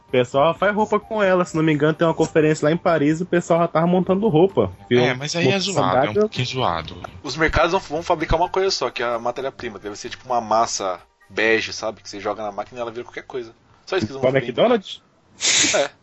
[0.09, 1.45] o pessoal faz roupa com ela.
[1.45, 3.87] Se não me engano, tem uma conferência lá em Paris e o pessoal já tava
[3.87, 4.73] montando roupa.
[4.89, 5.01] Viu?
[5.01, 6.97] É, mas aí é zoado, é um pouquinho zoado.
[7.23, 9.79] Os mercados vão, fabricar uma coisa só, que é a matéria-prima.
[9.79, 12.03] Deve ser tipo uma massa bege, sabe?
[12.03, 13.53] Que você joga na máquina e ela vira qualquer coisa.
[13.85, 14.31] Só isso que eles vão.
[14.31, 15.03] McDonald's?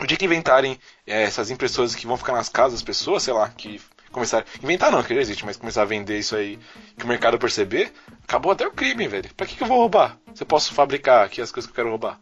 [0.00, 3.34] O dia que inventarem é, essas impressoras que vão ficar nas casas das pessoas, sei
[3.34, 3.78] lá, que
[4.10, 4.44] começar.
[4.62, 6.58] Inventar não, que já existe, mas começar a vender isso aí,
[6.96, 7.92] que o mercado perceber,
[8.22, 9.30] acabou até o crime, velho.
[9.34, 10.18] Pra que, que eu vou roubar?
[10.34, 12.20] Se eu posso fabricar aqui as coisas que eu quero roubar?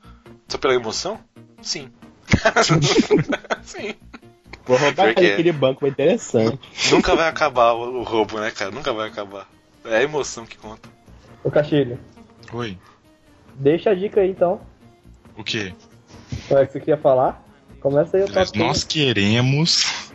[0.49, 1.19] Só pela emoção?
[1.63, 1.91] Sim.
[3.63, 3.95] Sim.
[4.65, 5.33] Vou roubar aquele, é.
[5.33, 6.59] aquele banco é interessante.
[6.91, 8.71] Nunca vai acabar o, o roubo, né, cara?
[8.71, 9.49] Nunca vai acabar.
[9.85, 10.89] É a emoção que conta.
[11.43, 11.99] Ô Castilho,
[12.53, 12.77] Oi.
[13.55, 14.61] deixa a dica aí então.
[15.37, 15.73] O quê?
[16.49, 17.43] Qual é que você queria falar?
[17.81, 20.08] Começa aí o Nós queremos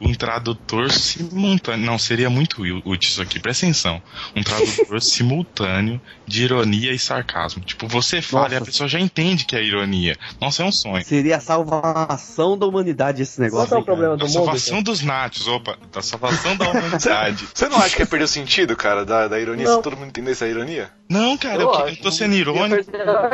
[0.00, 1.84] um tradutor simultâneo.
[1.84, 4.02] Não, seria muito útil isso aqui, presta atenção.
[4.34, 7.62] Um tradutor simultâneo de ironia e sarcasmo.
[7.62, 8.64] Tipo, você fala e a Nossa.
[8.70, 10.16] pessoa já entende que é ironia.
[10.40, 11.04] Nossa, é um sonho.
[11.04, 13.68] Seria a salvação da humanidade esse Qual negócio.
[13.68, 14.32] que é o problema Da do mundo?
[14.32, 17.46] salvação dos natos, opa, da salvação da humanidade.
[17.52, 19.76] Você não acha que ia perder o sentido, cara, da, da ironia, Não.
[19.76, 20.90] se todo mundo entendesse a ironia?
[21.08, 22.90] Não, cara, eu, Eu que- eu tô sendo irônico.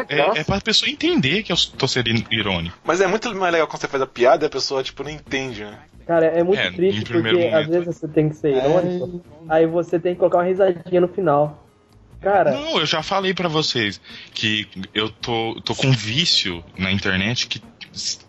[0.09, 2.77] É, é pra pessoa entender que eu tô sendo irônico.
[2.85, 5.11] Mas é muito mais legal quando você faz a piada e a pessoa, tipo, não
[5.11, 5.79] entende, né?
[6.07, 7.85] Cara, é muito É, em triste primeiro porque às momento.
[7.85, 11.63] vezes você tem que ser irônico, aí você tem que colocar uma risadinha no final.
[12.21, 14.01] Cara, Não, eu já falei pra vocês
[14.33, 17.61] que eu tô, tô com um vício na internet que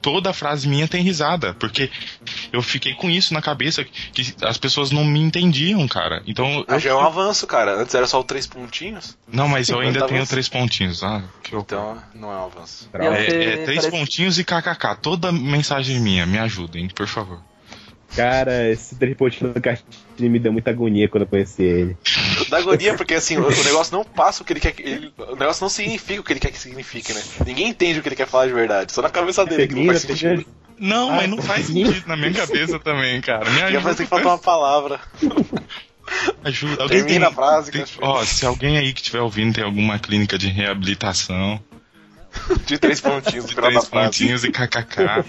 [0.01, 1.89] toda frase minha tem risada, porque
[2.53, 6.21] eu fiquei com isso na cabeça que as pessoas não me entendiam, cara.
[6.27, 7.81] Então, Ah, eu, já é um avanço, cara.
[7.81, 11.53] Antes era só o três pontinhos, não, mas eu ainda tenho três pontinhos, ah, que
[11.55, 11.59] eu...
[11.61, 12.89] então não é um avanço.
[12.93, 14.97] É, é três parece- pontinhos e kkk.
[15.01, 17.41] Toda mensagem minha, me ajudem, por favor.
[18.15, 21.97] Cara, esse tripotinho do Castilho me deu muita agonia quando eu conheci ele.
[22.49, 24.81] Da agonia, porque assim, o, o negócio não passa o que ele quer que.
[24.81, 27.21] Ele, o negócio não significa o que ele quer que signifique, né?
[27.45, 28.91] Ninguém entende o que ele quer falar de verdade.
[28.93, 30.45] Só na cabeça dele que não faz sentido.
[30.79, 33.49] Não, Ah, mas não faz sentido na minha cabeça também, cara.
[33.49, 34.99] Me Já ajuda, faz tem que faltar uma palavra.
[36.43, 36.83] ajuda.
[36.83, 38.05] Alguém tem, a frase, tem- Castilho.
[38.05, 41.59] Ó, se alguém aí que estiver ouvindo tem alguma clínica de reabilitação,
[42.65, 43.89] De três pontinhos de três frase.
[43.89, 45.25] pontinhos e kkk,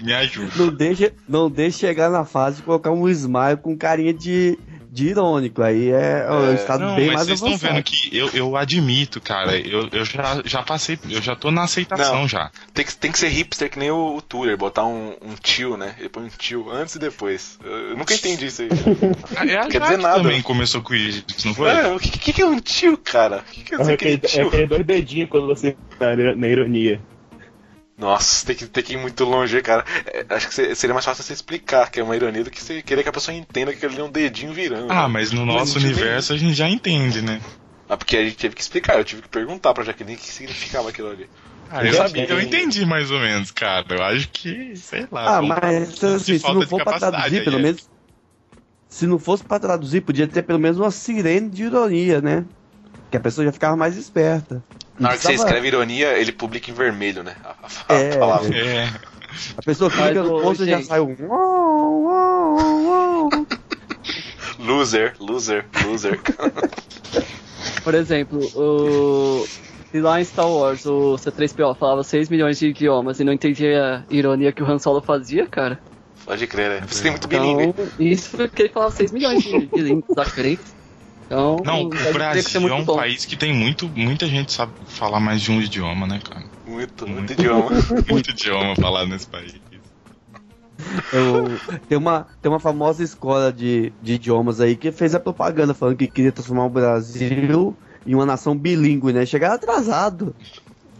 [0.00, 0.50] me ajuda.
[0.56, 4.58] Não deixe, não deixe chegar na fase de colocar um smile com carinha de,
[4.90, 5.62] de irônico.
[5.62, 6.54] Aí é, é um É.
[6.54, 10.04] estado Não, bem mas mais vocês estão vendo que eu, eu admito, cara, eu, eu
[10.04, 12.28] já, já passei, eu já tô na aceitação Não.
[12.28, 12.50] já.
[12.72, 15.76] Tem que, tem que ser hipster que nem o, o Tuller, botar um, um tio,
[15.76, 15.94] né?
[15.98, 17.58] Ele põe um tio antes e depois.
[17.64, 18.68] Eu, eu nunca entendi isso aí.
[19.36, 20.22] A, é a Quer dizer nada.
[20.22, 21.68] também começou com isso, não foi?
[21.70, 23.38] É, o que, que, é um tio, cara?
[23.48, 24.46] O que, que é É aquele, aquele é tio?
[24.48, 27.00] aquele dois dedinhos quando você tá na ironia.
[27.98, 29.84] Nossa, tem que, tem que ir muito longe, cara.
[30.06, 32.62] É, acho que se- seria mais fácil você explicar que é uma ironia do que
[32.62, 34.92] você querer que a pessoa entenda que ele é um dedinho virando.
[34.92, 37.40] Ah, mas no nosso universo a gente já entende, né?
[37.88, 40.30] Ah, porque a gente teve que explicar, eu tive que perguntar pra Jaqueline o que
[40.30, 41.26] significava aquilo ali.
[41.70, 42.24] Ah, eu, Eu sabia.
[42.26, 43.84] eu entendi mais ou menos, cara.
[43.90, 45.38] Eu acho que, sei lá.
[45.38, 47.62] Ah, mas assim, se não for pra traduzir, pelo é.
[47.62, 47.88] menos.
[48.88, 52.44] Se não fosse pra traduzir, podia ter pelo menos uma sirene de ironia, né?
[53.10, 54.62] Que a pessoa já ficava mais esperta.
[54.98, 57.36] Na hora que você escreve ironia, ele publica em vermelho, né?
[57.44, 57.54] A, a-
[57.88, 58.18] a É.
[58.18, 58.56] palavra.
[58.56, 58.84] É,
[59.56, 61.14] A pessoa clica no post e já sai um.
[64.58, 66.20] Loser, loser, loser.
[67.84, 69.44] Por exemplo, o...
[69.90, 74.04] se lá em Star Wars o C3PO falava 6 milhões de idiomas e não entendia
[74.08, 75.78] a ironia que o Han Solo fazia, cara.
[76.24, 76.86] Pode crer, né?
[76.86, 77.64] Você tem muito bilíngue.
[77.64, 80.77] Então, isso porque ele falava 6 milhões de, de línguas diferentes.
[81.30, 82.96] Então, Não, o ter Brasil é muito um bom.
[82.96, 86.44] país que tem muito, muita gente sabe falar mais de um idioma, né, cara?
[86.66, 87.32] Muito, muito Muito.
[87.32, 87.70] idioma.
[88.10, 89.52] Muito idioma falado nesse país.
[91.10, 95.74] Eu- tem, uma, tem uma famosa escola de, de idiomas aí que fez a propaganda
[95.74, 99.26] falando que queria transformar o Brasil em uma nação bilíngue, né?
[99.26, 100.34] Chegaram atrasado.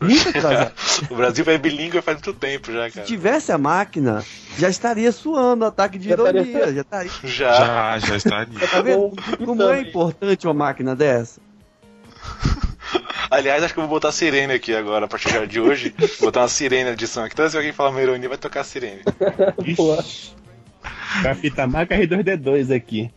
[0.00, 0.72] Muito atrasado.
[1.10, 3.06] o Brasil vai bilíngue faz muito tempo já, Se cara.
[3.06, 4.24] tivesse a máquina,
[4.58, 6.72] já estaria suando ataque de Já estaria- ironia.
[6.74, 7.10] Já estaria.
[7.24, 7.52] Já.
[7.54, 8.68] Já, já estaria.
[8.68, 8.98] Tá vendo?
[8.98, 9.14] Bom,
[9.46, 11.40] Como é importante uma máquina dessa?
[13.30, 15.94] Aliás, acho que eu vou botar sirene aqui agora, a partir de hoje.
[15.98, 17.34] Vou botar uma sirene na edição aqui.
[17.36, 19.02] Toda vez que alguém falar uma ironia, vai tocar a sirene.
[19.76, 20.02] Boa.
[21.22, 23.10] Capita marca R2D2 aqui.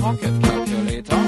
[0.00, 1.18] Pocket calculator.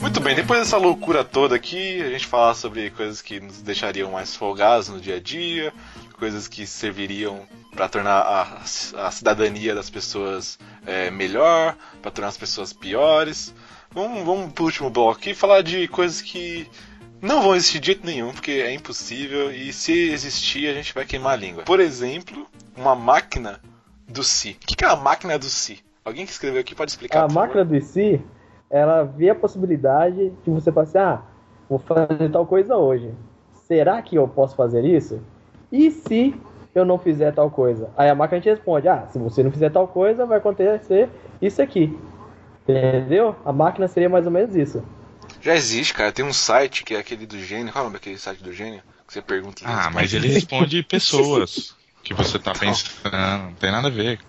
[0.00, 4.10] Muito bem, depois dessa loucura toda aqui, a gente falar sobre coisas que nos deixariam
[4.10, 5.72] mais folgados no dia a dia,
[6.18, 8.42] coisas que serviriam para tornar a,
[9.06, 13.54] a cidadania das pessoas é, melhor, para tornar as pessoas piores.
[13.90, 16.68] Vamos, vamos pro último bloco aqui falar de coisas que
[17.20, 21.04] não vão existir de jeito nenhum, porque é impossível, e se existir, a gente vai
[21.04, 21.62] queimar a língua.
[21.64, 22.46] Por exemplo,
[22.76, 23.60] uma máquina
[24.08, 24.56] do Si.
[24.62, 25.82] O que é a máquina do Si?
[26.04, 27.20] Alguém que escreveu aqui pode explicar?
[27.20, 27.46] A por favor?
[27.46, 28.20] máquina do IC,
[28.68, 31.22] ela vê a possibilidade de você assim, ah,
[31.68, 33.14] vou fazer tal coisa hoje.
[33.52, 35.20] Será que eu posso fazer isso?
[35.70, 36.34] E se
[36.74, 37.90] eu não fizer tal coisa?
[37.96, 41.08] Aí a máquina te responde, ah, se você não fizer tal coisa, vai acontecer
[41.40, 41.96] isso aqui.
[42.62, 43.34] Entendeu?
[43.44, 44.82] A máquina seria mais ou menos isso.
[45.40, 46.12] Já existe, cara.
[46.12, 47.72] Tem um site que é aquele do gênio.
[47.72, 48.80] Qual é o nome daquele site do gênio?
[49.06, 49.62] Que você pergunta.
[49.64, 52.90] Ah, mas ele responde pessoas que você tá pensando.
[53.12, 54.20] Não tem nada a ver.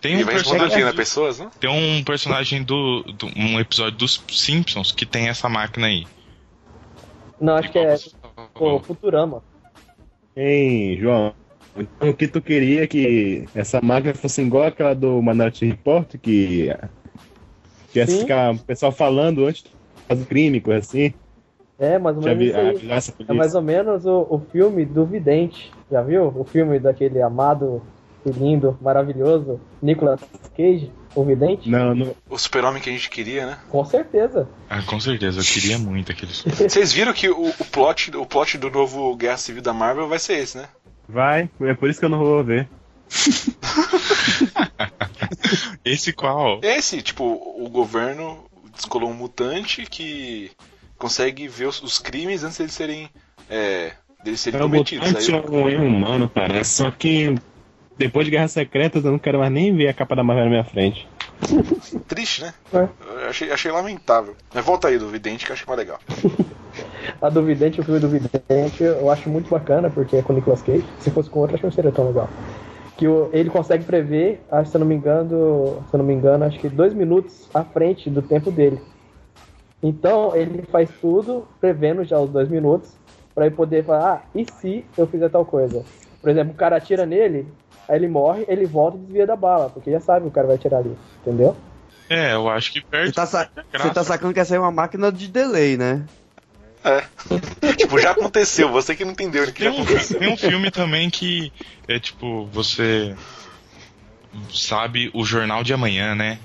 [0.00, 0.92] Tem Ele um personagem, Né?
[0.92, 1.48] Pessoas, né?
[1.60, 6.06] tem um personagem do, do- um episódio dos Simpsons que tem essa máquina aí.
[7.40, 7.96] Não, acho que é
[8.58, 9.42] o Futurama.
[10.36, 11.34] Hein, João?
[11.76, 16.74] Então o que tu queria que essa máquina fosse igual aquela do Minority Report, que,
[17.92, 19.64] que ia ficar o pessoal falando antes
[20.06, 21.14] fazer crime, coisa assim?
[21.78, 22.52] É, mais ou menos vi,
[23.28, 25.72] É mais ou menos o, o filme do Vidente.
[25.90, 26.32] Já viu?
[26.36, 27.82] O filme daquele amado
[28.24, 30.20] e lindo, maravilhoso Nicolas
[30.56, 31.68] Cage, o Vidente?
[31.68, 32.14] Não, não.
[32.30, 33.58] O super-homem que a gente queria, né?
[33.68, 34.48] Com certeza.
[34.70, 38.58] Ah, com certeza, eu queria muito aquele Vocês viram que o, o plot, o plot
[38.58, 40.68] do novo Guerra Civil da Marvel vai ser esse, né?
[41.08, 42.68] Vai, é por isso que eu não vou ver.
[45.84, 46.60] Esse qual?
[46.62, 48.44] Esse, tipo, o governo
[48.74, 50.50] descolou um mutante que
[50.96, 53.10] consegue ver os, os crimes antes deles serem.
[53.50, 53.92] É,
[54.24, 55.08] deles serem É um cometidos.
[55.08, 56.76] mutante Aí, ou um humano, parece.
[56.76, 57.34] Só que
[57.98, 60.50] depois de Guerras Secretas eu não quero mais nem ver a capa da Marvel na
[60.50, 61.06] minha frente.
[62.08, 62.54] Triste, né?
[62.72, 63.28] É.
[63.28, 64.34] Achei, achei lamentável.
[64.54, 65.98] Mas volta aí do Vidente que eu achei mais legal.
[67.20, 70.36] A do Vidente, o filme do Vidente, eu acho muito bacana, porque é com o
[70.36, 70.84] Nicolas Cage.
[71.00, 72.28] Se fosse com outro, acho que não seria tão legal.
[72.96, 76.14] Que o- ele consegue prever, acho, se eu não me engano, se eu não me
[76.14, 78.80] engano, acho que dois minutos à frente do tempo dele.
[79.82, 82.92] Então ele faz tudo prevendo já os dois minutos
[83.34, 85.84] para ele poder falar, ah, e se eu fizer tal coisa?
[86.20, 87.46] Por exemplo, o cara atira nele,
[87.96, 90.56] ele morre, ele volta e desvia da bala, porque já sabe que o cara vai
[90.56, 91.56] atirar ali, entendeu?
[92.08, 93.12] É, eu acho que Você perde.
[93.12, 96.04] tá, sa- você tá sacando que essa é uma máquina de delay, né?
[96.84, 97.04] É.
[97.76, 100.18] tipo, já aconteceu, você que não entendeu né, que Tem já um, aconteceu.
[100.18, 101.52] tem um filme também que
[101.88, 103.14] é tipo, você
[104.52, 106.38] sabe o jornal de amanhã, né?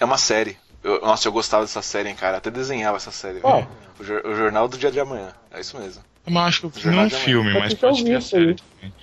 [0.00, 0.56] É uma série.
[0.82, 2.38] Eu- nossa, eu gostava dessa série, hein, cara.
[2.38, 3.40] Até desenhava essa série.
[3.40, 3.66] Qual?
[4.00, 5.28] O, o Jornal do Dia de Amanhã.
[5.52, 6.02] É isso mesmo.
[6.26, 7.24] Eu acho que o filme é Jornal um de Amanhã.
[7.24, 8.94] filme, mas pode ter a série também.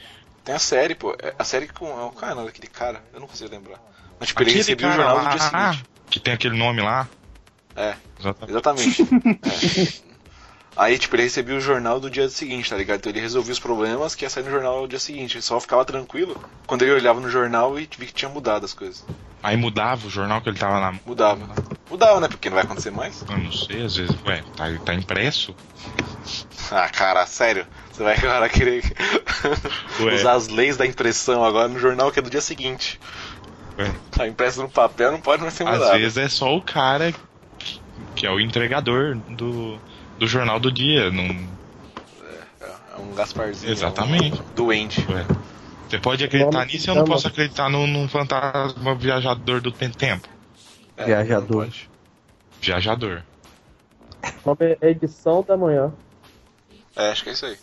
[0.50, 1.16] Tem a série, pô.
[1.22, 1.86] É A série com.
[1.88, 3.04] É o cara, não, daquele cara.
[3.14, 3.80] Eu não consigo lembrar.
[4.20, 5.86] Mas, tipo, ele recebia o jornal lá, no dia seguinte.
[6.10, 7.08] que tem aquele nome lá.
[7.76, 7.96] É.
[8.20, 9.02] Exatamente.
[9.04, 10.04] Exatamente.
[10.80, 13.00] Aí, tipo, ele recebia o jornal do dia seguinte, tá ligado?
[13.00, 15.36] Então ele resolvia os problemas que ia sair no jornal no dia seguinte.
[15.36, 18.74] Ele só ficava tranquilo quando ele olhava no jornal e via que tinha mudado as
[18.74, 19.06] coisas.
[19.44, 20.98] Aí mudava o jornal que ele tava na.
[21.06, 21.42] Mudava.
[21.90, 22.30] Mudava, né?
[22.30, 23.26] Porque não vai acontecer mais.
[23.30, 25.54] Eu não sei, às vezes, ué, tá, tá impresso?
[26.72, 27.68] Ah, cara, sério.
[27.92, 28.82] Você vai agora querer
[30.00, 30.16] Ué.
[30.16, 32.98] usar as leis da impressão agora no jornal que é do dia seguinte.
[33.78, 33.92] Ué.
[34.12, 35.98] Tá impresso no papel, não pode mais ser Às mudado.
[36.00, 37.14] vezes é só o cara
[38.16, 39.78] que é o entregador do,
[40.20, 41.10] do jornal do dia.
[41.10, 41.24] Não,
[42.62, 43.72] É um Gasparzinho.
[43.72, 44.40] Exatamente.
[44.42, 45.06] Um doente.
[45.10, 45.26] ué.
[45.90, 49.90] Você pode acreditar nisso e eu não posso acreditar num, num fantasma viajador do tem-
[49.90, 50.28] tempo.
[50.96, 51.70] É, Viajador.
[52.62, 53.24] Viajador.
[54.82, 55.92] É edição da manhã.
[56.96, 57.58] É, acho que é isso aí.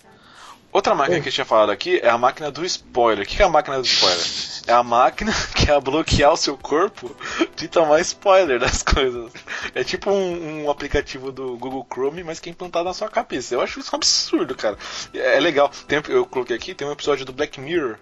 [0.76, 3.24] Outra máquina que eu tinha falado aqui é a máquina do spoiler.
[3.24, 4.26] O que é a máquina do spoiler?
[4.66, 7.16] É a máquina que é bloquear o seu corpo
[7.56, 9.32] de tomar spoiler das coisas.
[9.74, 13.54] É tipo um, um aplicativo do Google Chrome, mas que é implantado na sua cabeça.
[13.54, 14.76] Eu acho isso um absurdo, cara.
[15.14, 15.70] É, é legal.
[15.88, 17.96] Tem, eu coloquei aqui, tem um episódio do Black Mirror,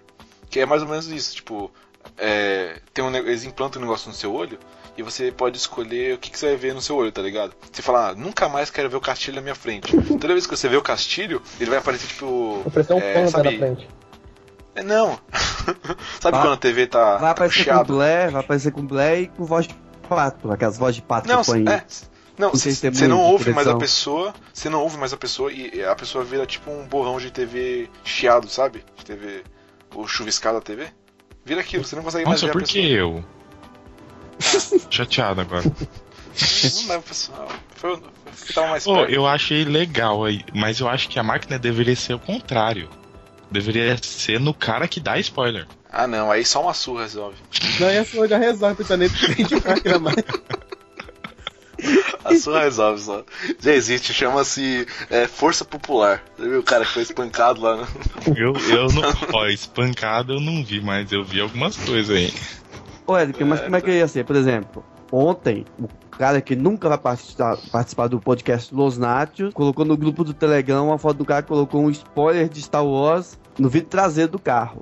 [0.49, 1.33] que é mais ou menos isso.
[1.33, 1.71] Tipo,
[2.17, 4.59] é, tem um, eles implantam um negócio no seu olho
[4.97, 7.53] e você pode escolher o que, que você vai ver no seu olho, tá ligado?
[7.71, 9.95] Você fala, ah, nunca mais quero ver o castilho na minha frente.
[10.19, 12.25] Toda vez que você vê o castilho, ele vai aparecer tipo.
[12.63, 13.51] Vou parecer um é, panda sabe?
[13.51, 13.89] na frente.
[14.75, 15.19] É, não.
[16.19, 17.87] sabe Vai- quando a TV tá Vai aparecer com chiado?
[17.93, 19.75] Blair, vai aparecer com Blair e com voz de
[20.07, 21.65] pato, aquelas vozes de pato Não, que põe.
[21.67, 21.83] é.
[22.37, 24.97] Não, Não sei se tem você não muito ouve mais a pessoa, você não ouve
[24.97, 28.83] mais a pessoa e a pessoa vira tipo um borrão de TV chiado, sabe?
[28.97, 29.43] De TV,
[29.95, 30.87] o chuviscado da TV.
[31.45, 32.97] Vira aquilo, você não consegue mais Nossa, ver por a que pessoa.
[32.99, 33.25] eu?
[34.89, 35.63] Chateado agora.
[35.63, 37.49] Não leva pessoal.
[37.75, 37.99] Foi
[38.67, 39.11] mais Pô, perto.
[39.11, 42.89] eu achei legal aí, mas eu acho que a máquina deveria ser o contrário.
[43.49, 45.67] Deveria ser no cara que dá spoiler.
[45.91, 47.37] Ah não, aí só uma surra resolve.
[47.79, 50.15] Não, e essa já resolve, nele tem de máquina mais.
[52.23, 53.23] A surra resolve só.
[53.59, 56.23] Já existe, chama-se é, Força Popular.
[56.37, 57.87] Você viu o cara que foi espancado lá, né?
[58.35, 59.03] Eu, eu não.
[59.33, 62.33] Ó, espancado eu não vi, mas eu vi algumas coisas aí.
[63.07, 64.23] Ô, Eric, mas como é que ia ser?
[64.25, 65.87] Por exemplo, ontem, o
[66.17, 70.87] cara que nunca vai participar, participar do podcast Los Nátios colocou no grupo do Telegram
[70.87, 74.39] uma foto do cara que colocou um spoiler de Star Wars no vidro traseiro do
[74.39, 74.81] carro.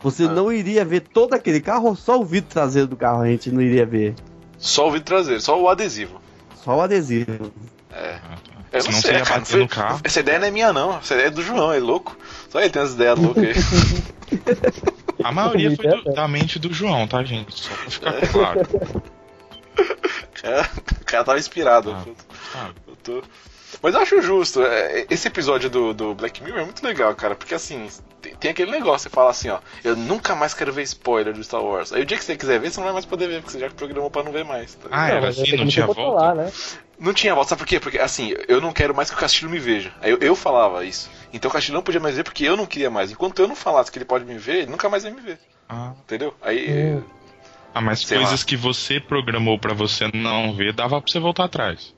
[0.00, 0.28] Você Ah.
[0.28, 3.50] não iria ver todo aquele carro ou só o vidro traseiro do carro a gente
[3.50, 4.14] não iria ver?
[4.58, 6.20] Só o vidro traseiro, só o adesivo.
[6.56, 7.50] Só o adesivo.
[7.90, 8.18] É.
[8.18, 8.38] Tá.
[8.72, 9.68] Eu Senão não você sei, ia cara.
[9.68, 10.00] carro.
[10.04, 10.96] Essa ideia não é minha, não.
[10.98, 12.16] Essa ideia é do João, é louco.
[12.50, 13.54] Só ele tem as ideias loucas aí.
[15.24, 17.54] A maioria foi do- da mente do João, tá, gente?
[17.62, 18.60] Só pra ficar claro.
[21.00, 21.92] O cara, tava inspirado.
[21.92, 22.04] Ah.
[22.52, 22.74] sabe?
[22.86, 23.22] Eu tô-
[23.82, 24.62] Mas eu acho justo.
[24.62, 27.34] é, Esse episódio do, do Black Mirror é muito legal, cara.
[27.34, 27.88] Porque assim,
[28.22, 29.58] tem, tem aquele negócio, você fala assim, ó.
[29.82, 31.92] Eu nunca mais quero ver spoiler do Star Wars.
[31.92, 33.58] Aí o dia que você quiser ver, você não vai mais poder ver, porque você
[33.60, 34.74] já programou pra não ver mais.
[34.74, 35.10] tá Ah, ligado?
[35.16, 36.34] era mas assim, não que tinha volta?
[36.34, 36.52] né?
[36.98, 37.80] Não tinha volta, sabe por quê?
[37.80, 39.92] Porque assim, eu não quero mais que o Castilho me veja.
[40.00, 41.10] Aí Eu, eu falava isso.
[41.32, 43.10] Então o Castilho não podia mais ver porque eu não queria mais.
[43.10, 45.38] Enquanto eu não falasse que ele pode me ver, ele nunca mais ia me ver.
[45.68, 46.32] Ah, Entendeu?
[46.40, 46.94] Aí.
[46.94, 47.02] Hum.
[47.74, 48.46] ah, mas Sei coisas lá.
[48.46, 51.92] que você programou pra você não ver, dava pra você voltar atrás.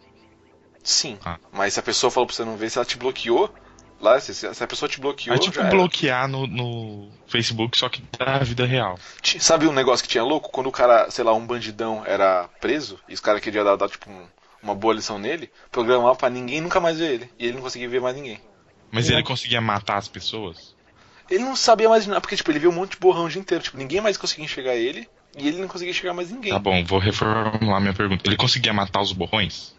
[0.86, 1.18] Sim.
[1.24, 1.36] Ah.
[1.52, 3.52] Mas se a pessoa falou pra você não ver, se ela te bloqueou,
[4.00, 5.34] lá, se, se a pessoa te bloqueou.
[5.34, 8.98] É tipo bloquear no, no Facebook, só que da vida real.
[9.40, 10.48] Sabe um negócio que tinha louco?
[10.50, 13.88] Quando o cara, sei lá, um bandidão era preso, e os caras queriam dar, dar
[13.88, 14.26] tipo, um-
[14.62, 17.30] uma boa lição nele, programava pra ninguém nunca mais ver ele.
[17.38, 18.40] E ele não conseguia ver mais ninguém.
[18.90, 20.74] Mas ele conseguia matar as pessoas?
[21.28, 23.40] Ele não sabia mais nada, porque tipo, ele viu um monte de borrão o dia
[23.40, 23.62] inteiro.
[23.64, 26.52] Tipo, ninguém mais conseguia enxergar ele, e ele não conseguia enxergar mais ninguém.
[26.52, 28.22] Tá bom, vou reformular minha pergunta.
[28.28, 29.74] Ele conseguia matar os borrões?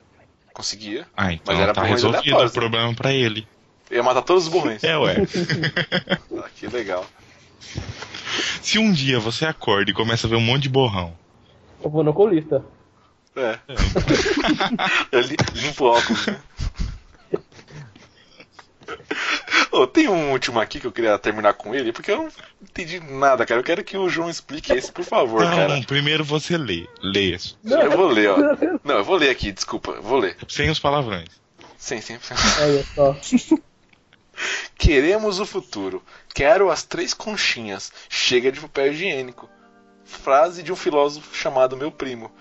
[0.57, 1.05] Conseguia.
[1.15, 3.47] Ah, então Mas era tá resolvido o problema pra ele.
[3.91, 4.83] Ia matar todos os borrões.
[4.83, 5.17] É, ué.
[6.35, 7.05] Ah, que legal.
[8.63, 11.13] Se um dia você acorda e começa a ver um monte de borrão,
[11.83, 12.65] Eu vou no oculista.
[13.35, 13.59] É.
[15.11, 16.39] Eu li- limpo o óculos, né?
[19.71, 22.29] Ô, tem um último aqui que eu queria terminar com ele, porque eu não
[22.61, 23.59] entendi nada, cara.
[23.59, 25.81] Eu quero que o João explique esse, por favor, não, cara.
[25.85, 26.87] primeiro você lê.
[27.01, 27.57] Lê isso.
[27.63, 28.37] Eu vou ler, ó.
[28.83, 30.37] Não, eu vou ler aqui, desculpa, vou ler.
[30.47, 31.29] Sem os palavrões.
[31.77, 32.17] Sim, sim.
[32.61, 33.15] Olha só.
[34.77, 36.03] Queremos o futuro.
[36.33, 37.91] Quero as três conchinhas.
[38.09, 39.49] Chega de papel higiênico.
[40.05, 42.31] Frase de um filósofo chamado meu primo.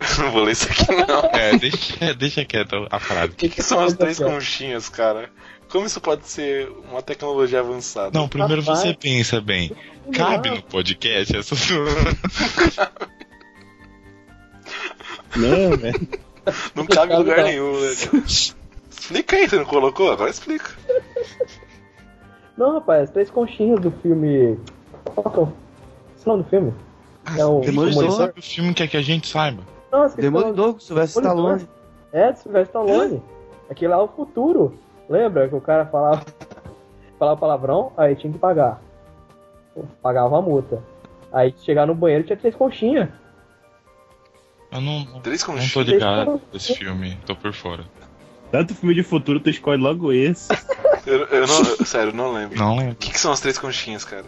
[0.18, 1.24] Não vou ler isso aqui, não.
[1.32, 3.32] É, deixa, deixa quieto a frase.
[3.32, 5.30] O que, que são as três conchinhas, cara?
[5.68, 8.10] Como isso pode ser uma tecnologia avançada?
[8.18, 8.80] Não, primeiro Rapaz.
[8.80, 9.70] você pensa bem.
[10.12, 11.86] Cabe no podcast essa sua.
[15.36, 16.08] Não, velho.
[16.74, 17.44] Não cabe em lugar Não.
[17.44, 17.92] nenhum, né?
[18.90, 20.10] Explica aí, você não colocou?
[20.10, 20.74] Agora explica.
[22.56, 24.58] Não, rapaz, três conchinhas do filme.
[25.04, 26.74] Qual que é o é o nome do filme?
[27.36, 28.10] É o.
[28.12, 29.62] Sabe o filme quer que a gente saiba?
[29.90, 30.22] Não, o.
[30.22, 31.22] Demolidor, com Sylvester.
[31.22, 31.68] Stallone.
[32.12, 33.22] É, de Sylvester Stallone.
[33.68, 34.78] Aquele lá é o futuro.
[35.08, 36.22] Lembra que o cara falava,
[37.18, 38.80] falava palavrão, aí tinha que pagar.
[40.02, 40.82] Pagava a multa.
[41.32, 43.08] Aí chegar no banheiro tinha três conchinhas.
[44.72, 47.84] Eu não, Três não tô ligado desse filme, tô por fora.
[48.52, 50.48] Tanto filme de futuro, tu escolhe logo esse.
[51.06, 52.58] Eu, eu não, eu- sério, eu não lembro.
[52.58, 52.94] Não O lembro.
[52.96, 54.26] que, que são as três conchinhas, cara?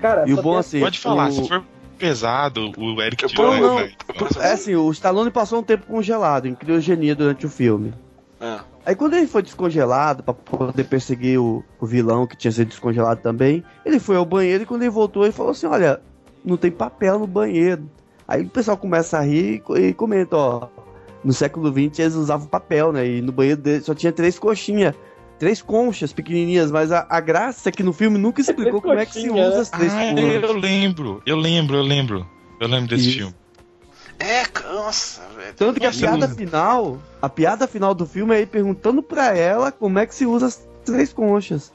[0.00, 0.78] Cara, E o bom assim.
[0.78, 1.64] Pode falar, o- se for
[2.06, 3.92] pesado, o Eric ponho- né?
[4.08, 7.94] eu ponho- É assim, o Stallone passou um tempo congelado, em criogenia durante o filme.
[8.40, 12.66] Ah, Aí quando ele foi descongelado pra poder perseguir o, o vilão que tinha sido
[12.70, 16.00] descongelado também, ele foi ao banheiro e quando ele voltou ele falou assim, olha,
[16.44, 17.88] não tem papel no banheiro.
[18.26, 20.66] Aí o pessoal começa a rir e e comenta, ó,
[21.22, 23.06] no século XX eles usavam papel, né?
[23.06, 24.92] E no banheiro dele só tinha três coxinhas,
[25.42, 29.04] três conchas pequenininhas, mas a, a graça é que no filme nunca explicou como é
[29.04, 29.56] que se usa né?
[29.60, 30.18] as três Ah, conchas.
[30.20, 32.30] eu lembro, eu lembro, eu lembro.
[32.60, 33.18] Eu lembro desse Isso.
[33.18, 33.34] filme.
[34.20, 35.52] É, nossa, velho.
[35.56, 39.72] Tanto que a piada final, a piada final do filme é ele perguntando pra ela
[39.72, 41.72] como é que se usa as três conchas.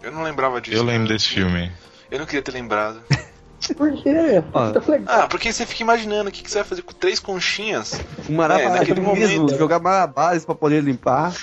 [0.00, 0.76] Eu não lembrava disso.
[0.76, 1.14] Eu lembro cara.
[1.14, 1.68] desse filme.
[2.12, 3.00] Eu não queria ter lembrado.
[3.76, 4.12] Por quê?
[4.12, 4.72] Legal.
[5.08, 8.00] Ah, porque você fica imaginando o que, que você vai fazer com três conchinhas.
[8.28, 9.58] O Marabá É, naquele mesmo, momento.
[9.58, 11.34] jogar malabares pra poder limpar.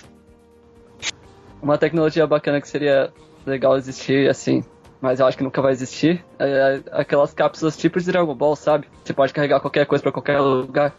[1.61, 3.11] Uma tecnologia bacana que seria
[3.45, 4.63] legal existir, assim,
[5.01, 8.87] mas eu acho que nunca vai existir, é aquelas cápsulas tipo de Dragon Ball, sabe?
[9.03, 10.93] Você pode carregar qualquer coisa pra qualquer lugar.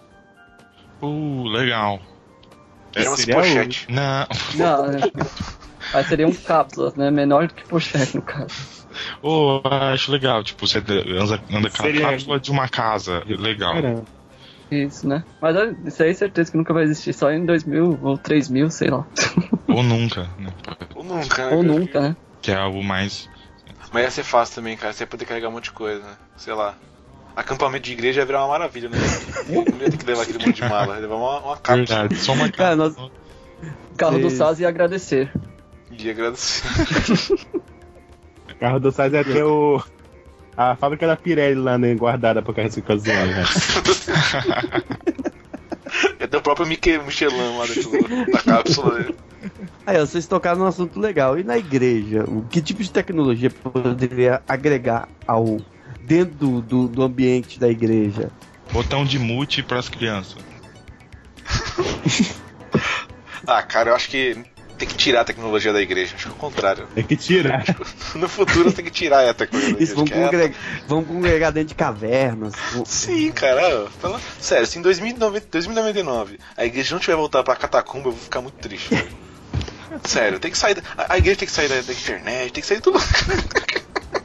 [1.00, 2.00] Uh, legal.
[2.96, 3.86] Chama-se seria pochete.
[3.90, 5.00] Não, Não, né?
[5.92, 7.10] Aí seriam cápsulas, né?
[7.10, 8.86] Menor do que pochete, no caso.
[9.22, 10.42] oh, acho legal.
[10.42, 13.22] Tipo, você anda, anda com a cápsula de uma casa.
[13.26, 13.74] Legal.
[13.74, 14.17] Caramba.
[14.70, 15.24] Isso, né?
[15.40, 18.90] Mas é, isso aí certeza que nunca vai existir, só em 2000 ou 3000, sei
[18.90, 19.06] lá.
[19.68, 20.50] Ou nunca, né?
[20.94, 21.56] Ou nunca, né?
[21.56, 22.16] ou nunca, né?
[22.40, 23.28] Que é algo mais.
[23.92, 24.92] Mas ia ser fácil também, cara.
[24.94, 26.14] Você ia poder carregar um monte de coisa, né?
[26.36, 26.74] Sei lá.
[27.36, 28.96] Acampamento de igreja ia virar uma maravilha, né?
[29.46, 30.94] Não ia ter que levar aquele monte de mala.
[30.94, 31.76] Ia levar uma, uma cápsula.
[32.00, 33.10] Verdade, só uma Cara, cápsula.
[33.60, 34.30] nós- Carro do.
[34.30, 35.30] SAS ia agradecer.
[35.90, 36.62] E agradecer.
[38.58, 39.82] Carro do Sais é até o.
[40.58, 41.94] A fábrica da Pirelli lá, né?
[41.94, 43.44] Guardada pra carregar ficar zoando, né?
[46.20, 49.14] Ia ter o próprio Michelin lá dentro do- da cápsula dele.
[49.86, 51.38] Aí, vocês tocaram num assunto legal.
[51.38, 55.58] E na igreja, o que tipo de tecnologia poderia agregar ao
[56.02, 58.28] dentro do, do, do ambiente da igreja?
[58.72, 60.38] Botão de mute pras crianças.
[63.46, 64.36] Ah, cara, eu acho que
[64.78, 66.14] tem que tirar a tecnologia da igreja.
[66.14, 66.86] Acho que é o contrário.
[66.96, 67.62] É que tira.
[68.14, 69.94] No futuro tem que tirar a tecnologia da Isso, igreja.
[69.94, 70.56] vamos é- congregar,
[70.88, 72.54] vamos congregar dentro de cavernas.
[72.86, 73.86] Sim, cara.
[74.40, 78.40] Sério, se em 2090 2099 a igreja não tiver voltado pra catacumba, eu vou ficar
[78.40, 78.94] muito triste.
[78.94, 79.08] velho.
[80.04, 80.74] Sério, tem que sair.
[80.74, 82.98] da- A a igreja tem que sair da, da internet, tem que sair de tudo.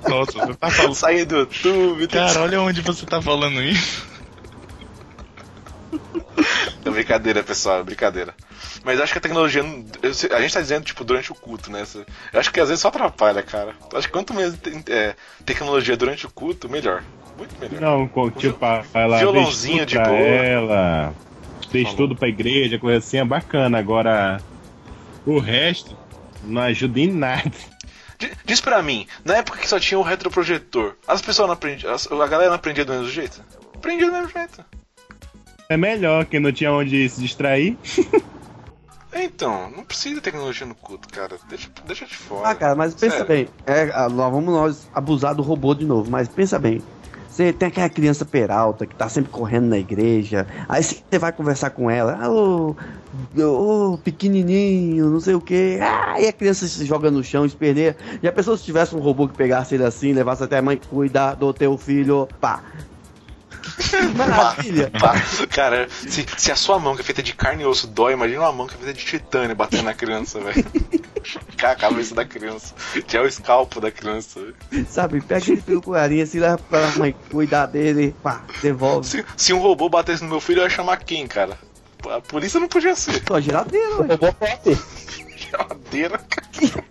[0.07, 0.95] Nossa, você tá falando.
[0.95, 2.07] sair do YouTube.
[2.07, 4.05] Tem Cara, olha onde você tá falando isso.
[6.85, 8.35] É brincadeira, pessoal, é brincadeira.
[8.84, 9.63] Mas acho que a tecnologia.
[9.63, 11.84] A gente tá dizendo, tipo, durante o culto, né?
[12.34, 13.73] Eu acho que às vezes só atrapalha, cara.
[13.91, 14.57] Eu acho que quanto menos
[14.89, 15.15] é,
[15.45, 17.03] tecnologia durante o culto, melhor.
[17.38, 17.79] Muito melhor.
[17.79, 18.59] Não, com, tipo,
[18.93, 20.09] ela Violãozinho de boa.
[20.09, 21.13] ela,
[21.71, 21.97] fez Falou.
[21.97, 23.77] tudo pra igreja, coisa assim, é bacana.
[23.77, 24.41] Agora,
[25.25, 25.97] o resto
[26.43, 27.51] não ajuda em nada.
[28.45, 31.93] Diz pra mim, na época que só tinha o retroprojetor, as pessoas não aprendiam.
[31.93, 33.43] A galera não aprendia do mesmo jeito?
[33.75, 34.63] Aprendia do mesmo jeito.
[35.69, 37.77] É melhor que não tinha onde se distrair.
[39.16, 41.38] Então, não precisa de tecnologia no culto, cara.
[41.47, 42.49] Deixa, deixa de fora.
[42.49, 43.28] Ah, cara, mas pensa Sério.
[43.28, 43.47] bem.
[43.66, 46.82] É, ah, vamos nós abusar do robô de novo, mas pensa bem.
[47.34, 50.45] Você tem aquela criança peralta que tá sempre correndo na igreja.
[50.70, 52.20] Aí você vai conversar com ela.
[52.22, 52.76] Ah, ô,
[53.36, 55.80] ô, pequenininho, não sei o que.
[55.82, 57.97] Ah, e a criança se joga no chão, esperneia.
[58.22, 60.80] E a pessoa, se tivesse um robô que pegasse ele assim, levasse até a mãe,
[60.89, 62.61] cuidar do teu filho, pá.
[64.15, 64.91] Maravilha.
[64.99, 65.15] Pá,
[65.49, 68.41] cara, se, se a sua mão que é feita de carne e osso dói, imagina
[68.41, 70.65] uma mão que é feita de titânio batendo na criança, velho.
[71.63, 72.76] A cabeça da criança.
[73.07, 74.39] Que é o escalpo da criança.
[74.41, 74.86] velho.
[74.89, 79.07] Sabe, pega ele pelo corarinho assim, leva pra mãe, cuidar dele, pá, devolve.
[79.07, 81.57] Se, se um robô batesse no meu filho, eu ia chamar quem, cara?
[82.09, 83.24] A polícia não podia ser.
[83.26, 84.78] Só geladeira, pop.
[85.38, 86.84] Geladeira, cara.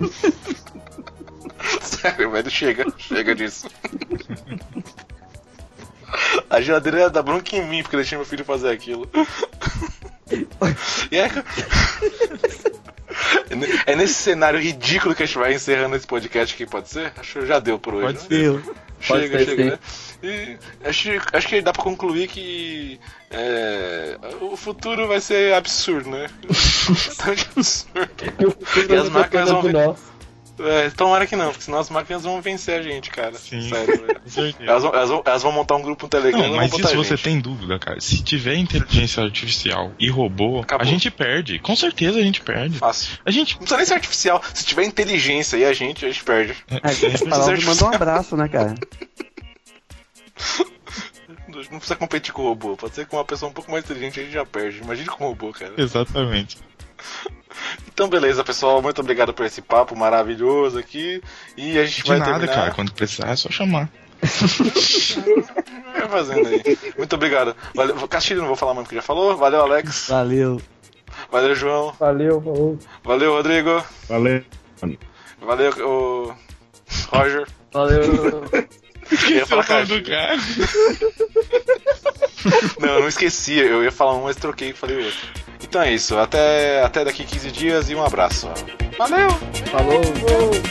[1.82, 3.68] Sério, velho, chega, chega disso.
[6.48, 9.08] A geladeira ia dar bronca em mim porque eu deixei meu filho fazer aquilo.
[11.10, 11.30] E é...
[13.86, 17.12] é nesse cenário ridículo que a gente vai encerrando esse podcast aqui, pode ser?
[17.18, 18.18] Acho que já deu por hoje.
[18.18, 18.60] Pode né?
[18.60, 18.74] ser.
[19.00, 19.70] Chega, ser, chega, sim.
[19.70, 19.78] né?
[20.22, 23.00] E acho, acho que dá pra concluir que
[23.30, 26.26] é, o futuro vai ser absurdo, né?
[26.46, 28.10] Bastante absurdo.
[28.38, 29.94] E o futuro E as depende vão ver-.
[30.66, 33.34] É, tomara que não, porque senão as máquinas vão vencer a gente, cara.
[33.34, 33.68] Sim.
[33.68, 34.20] Sério, velho.
[34.20, 34.70] Com certeza.
[34.70, 36.94] Elas vão, elas, vão, elas vão montar um grupo no Telegram Não, mas isso a
[36.94, 37.22] você gente.
[37.22, 38.00] tem dúvida, cara.
[38.00, 40.86] Se tiver inteligência artificial e robô, Acabou.
[40.86, 41.58] a gente perde.
[41.58, 42.78] Com certeza a gente perde.
[42.78, 43.18] Fácil.
[43.24, 43.52] A gente.
[43.54, 44.42] Não precisa nem ser artificial.
[44.54, 46.56] Se tiver inteligência e a gente, a gente perde.
[46.68, 48.74] É, Farol mandou um abraço, né, cara?
[51.48, 52.76] Não precisa competir com o robô.
[52.76, 54.78] Pode ser com uma pessoa um pouco mais inteligente a gente já perde.
[54.78, 55.74] Imagine com o robô, cara.
[55.76, 56.58] Exatamente.
[57.92, 58.80] Então, beleza, pessoal.
[58.80, 61.22] Muito obrigado por esse papo maravilhoso aqui.
[61.56, 62.54] E a gente De vai nada, terminar...
[62.54, 62.70] cara.
[62.72, 63.88] Quando precisar é só chamar.
[64.20, 66.78] Vai fazendo aí.
[66.96, 67.54] Muito obrigado.
[67.74, 68.08] Valeu.
[68.08, 69.36] Castilho, não vou falar mais porque já falou.
[69.36, 70.08] Valeu, Alex.
[70.08, 70.60] Valeu.
[71.30, 71.92] Valeu, João.
[71.98, 72.78] Valeu, falou.
[73.04, 73.84] Valeu, Rodrigo.
[74.08, 74.44] Valeu.
[75.40, 76.34] Valeu, o
[77.08, 77.46] Roger.
[77.72, 78.02] Valeu.
[79.22, 80.36] Eu ia falar, cara, do cara.
[82.78, 83.58] Não, eu não esqueci.
[83.58, 85.28] Eu ia falar um, mas troquei e falei o outro.
[85.70, 86.18] Então é isso.
[86.18, 88.50] Até, até daqui 15 dias e um abraço.
[88.98, 89.30] Valeu!
[89.70, 90.02] Falou.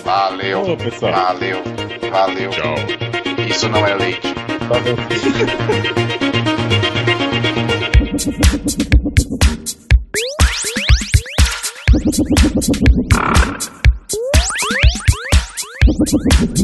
[0.04, 0.62] Valeu!
[0.62, 1.14] Falou, pessoal.
[1.14, 1.64] Valeu!
[2.12, 2.50] Valeu!
[2.50, 2.76] Tchau.
[3.50, 4.28] Isso não é leite.
[4.68, 4.98] Valeu.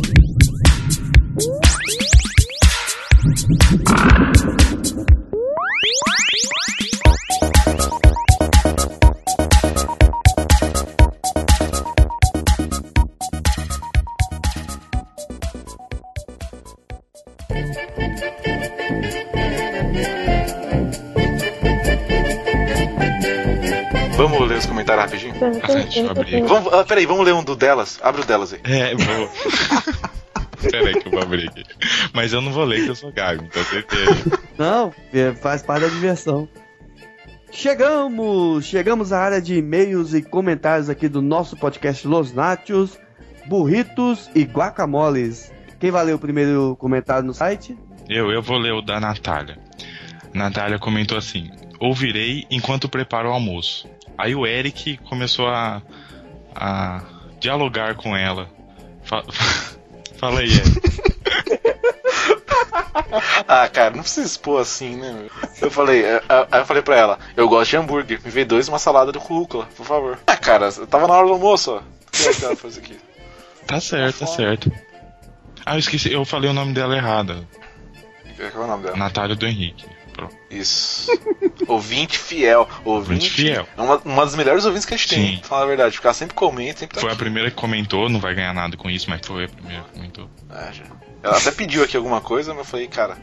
[25.47, 26.47] eu.
[26.47, 27.99] Vamos, ah, peraí, vamos ler um do delas.
[28.01, 28.59] Abre o delas aí.
[28.63, 29.29] É, eu vou.
[30.71, 31.63] Pera aí que eu vou abrir aqui.
[32.13, 34.39] Mas eu não vou ler que eu sou gago, então certeza.
[34.57, 36.47] Não, é, faz parte da diversão.
[37.51, 38.65] Chegamos!
[38.65, 42.99] Chegamos à área de e-mails e comentários aqui do nosso podcast Los Nachos,
[43.45, 45.53] Burritos e Guacamoles.
[45.79, 47.77] Quem vai ler o primeiro comentário no site?
[48.09, 49.57] Eu, eu vou ler o da Natália.
[50.33, 53.87] Natália comentou assim: Ouvirei enquanto preparo o almoço.
[54.17, 55.81] Aí o Eric começou a,
[56.55, 57.01] a
[57.39, 58.49] dialogar com ela.
[59.03, 59.23] Fa-
[60.17, 60.95] Fala aí, Eric.
[63.47, 65.11] Ah, cara, não precisa expor assim, né?
[65.13, 65.29] meu?
[65.61, 68.43] Eu falei, eh, ah, aí eu falei pra ela, eu gosto de hambúrguer, me vê
[68.43, 70.19] dois e uma salada de rúcula, por favor.
[70.27, 71.77] Ah, cara, eu tava na hora do almoço, ó.
[71.77, 72.97] O que é que ela faz aqui?
[73.67, 74.71] Tá certo, tá certo.
[75.65, 77.47] Ah, eu esqueci, eu falei o nome dela errado.
[78.51, 78.97] Qual é o nome dela?
[78.97, 79.85] Natália do Henrique.
[80.59, 81.11] Isso.
[81.67, 82.67] ouvinte fiel.
[82.83, 83.67] Ouvinte Ouvinte fiel.
[83.77, 85.37] É uma, uma das melhores ouvintes que a gente tem, Sim.
[85.39, 85.93] pra falar a verdade.
[85.95, 87.21] Porque ela sempre comenta, sempre tá Foi a aqui.
[87.23, 90.29] primeira que comentou, não vai ganhar nada com isso, mas foi a primeira que comentou.
[90.49, 90.83] É, já.
[91.23, 93.17] Ela até pediu aqui alguma coisa, mas eu falei, cara,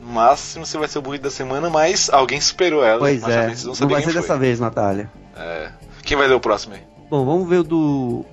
[0.00, 3.00] no máximo você vai ser o burrito da semana, mas alguém superou ela.
[3.00, 4.22] Pois é, não saber vai quem ser foi.
[4.22, 5.10] dessa vez, Natália.
[5.36, 5.70] É.
[6.02, 6.82] Quem vai ler o próximo aí?
[7.10, 8.24] Bom, vamos ver o do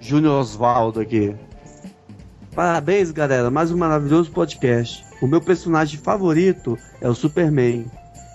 [0.00, 1.34] Júnior Osvaldo aqui.
[2.56, 5.04] Parabéns, galera, mais um maravilhoso podcast.
[5.20, 7.84] O meu personagem favorito é o Superman.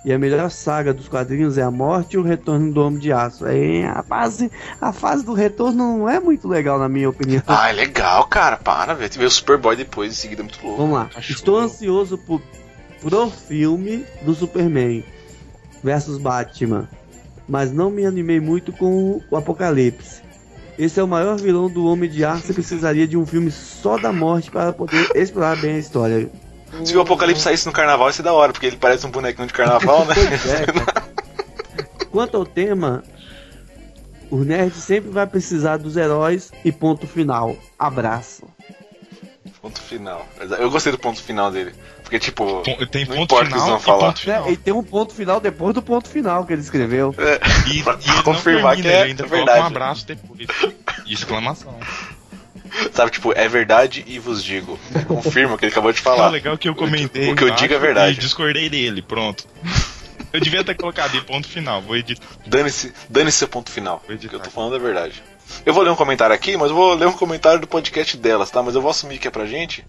[0.05, 3.11] E a melhor saga dos quadrinhos é a morte e o retorno do Homem de
[3.11, 3.47] Aço.
[3.47, 7.41] É, a, fase, a fase do retorno não é muito legal, na minha opinião.
[7.47, 8.57] Ah, é legal, cara.
[8.57, 9.11] Para, velho.
[9.11, 10.77] Ver o Superboy depois em seguida é muito louco.
[10.77, 11.05] Vamos lá.
[11.05, 11.35] Cachorro.
[11.35, 12.43] Estou ansioso por,
[13.01, 15.03] pro filme do Superman
[15.83, 16.87] versus Batman,
[17.49, 20.21] mas não me animei muito com o Apocalipse.
[20.81, 23.99] Esse é o maior vilão do Homem de Aço e precisaria de um filme só
[23.99, 26.27] da morte para poder explorar bem a história.
[26.83, 29.47] Se o Apocalipse saísse no carnaval, ia ser da hora, porque ele parece um bonequinho
[29.47, 30.15] de carnaval, né?
[30.25, 32.05] É.
[32.09, 33.03] Quanto ao tema,
[34.31, 37.55] o nerd sempre vai precisar dos heróis e ponto final.
[37.77, 38.47] Abraço.
[39.61, 40.27] Ponto final.
[40.59, 41.73] Eu gostei do ponto final dele.
[42.03, 42.61] Porque, tipo.
[42.91, 44.07] Tem Não ponto importa o que eles final vão falar.
[44.07, 44.45] ponto final.
[44.47, 47.13] É, e tem um ponto final depois do ponto final que ele escreveu.
[47.71, 49.45] E, Pra e confirmar termina, que é ele ainda verdade.
[49.45, 50.47] coloca um abraço depois.
[51.05, 51.77] E exclamação.
[52.93, 54.79] Sabe, tipo, é verdade e vos digo.
[55.07, 56.29] Confirma o que ele acabou de Ah, falar.
[56.29, 57.31] legal que eu comentei.
[57.31, 58.17] o que eu digo é verdade.
[58.17, 59.45] E discordei dele, pronto.
[60.33, 62.25] Eu devia ter colocado em ponto final, vou editar.
[62.47, 64.01] Dane-se dane seu ponto final.
[64.09, 65.21] O que eu tô falando é verdade.
[65.65, 68.49] Eu vou ler um comentário aqui, mas eu vou ler um comentário do podcast delas,
[68.49, 68.61] tá?
[68.61, 69.85] Mas eu vou assumir que é pra gente.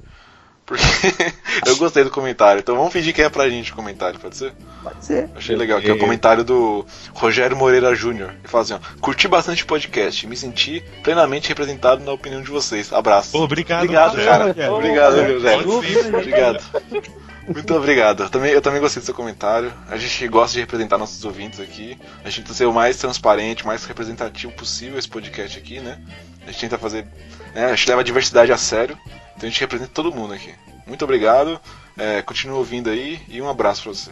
[0.65, 0.85] Porque
[1.67, 2.61] eu gostei do comentário.
[2.61, 4.53] Então vamos fingir que é pra gente o comentário, pode ser?
[4.83, 5.29] Pode ser.
[5.35, 8.31] Achei legal, que é o comentário do Rogério Moreira Júnior.
[8.31, 12.51] Ele fala assim, ó, curti bastante o podcast, me senti plenamente representado na opinião de
[12.51, 12.93] vocês.
[12.93, 13.37] Abraço.
[13.37, 14.47] Obrigado, Obrigado, cara.
[14.47, 14.75] Rogério.
[14.75, 15.17] Obrigado,
[15.65, 16.17] Rogério.
[16.17, 16.65] Obrigado.
[17.53, 18.25] Muito obrigado.
[18.25, 19.73] Eu também, eu também gostei do seu comentário.
[19.89, 21.99] A gente gosta de representar nossos ouvintes aqui.
[22.25, 25.99] A gente tenta ser o mais transparente, o mais representativo possível esse podcast aqui, né?
[26.47, 27.07] A gente tenta fazer.
[27.55, 27.67] Né?
[27.67, 28.97] A gente leva a diversidade a sério.
[29.37, 30.53] Então a gente representa todo mundo aqui.
[30.87, 31.61] Muito obrigado.
[31.97, 34.11] É, continua ouvindo aí e um abraço pra você.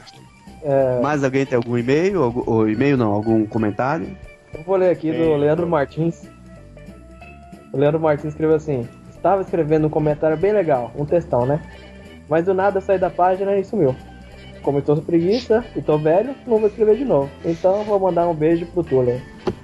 [0.62, 2.22] É, Mais alguém tem algum e-mail?
[2.22, 4.16] Algum, ou e-mail não, algum comentário?
[4.53, 6.28] eu vou ler aqui do Leandro Martins.
[7.72, 11.61] O Leandro Martins escreveu assim: Estava escrevendo um comentário bem legal, um textão, né?
[12.31, 13.95] Mas do nada saí da página e sumiu.
[14.62, 17.31] Como eu tô preguiça e tô velho, não vou escrever de novo.
[17.45, 19.20] Então vou mandar um beijo pro Tula.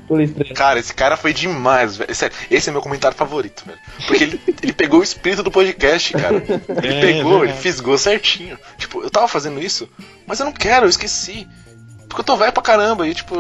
[0.09, 0.55] Tula Estrela.
[0.55, 2.15] Cara, esse cara foi demais, velho.
[2.15, 3.79] Sério, esse é meu comentário favorito, velho.
[4.07, 6.37] Porque ele, ele pegou o espírito do podcast, cara.
[6.37, 7.61] Ele É, pegou, ele verdade.
[7.61, 8.59] fisgou certinho.
[8.79, 9.89] Tipo, eu tava fazendo isso,
[10.27, 11.47] mas eu não quero, eu esqueci.
[12.09, 13.07] Porque eu tô velho pra caramba.
[13.07, 13.35] E, tipo,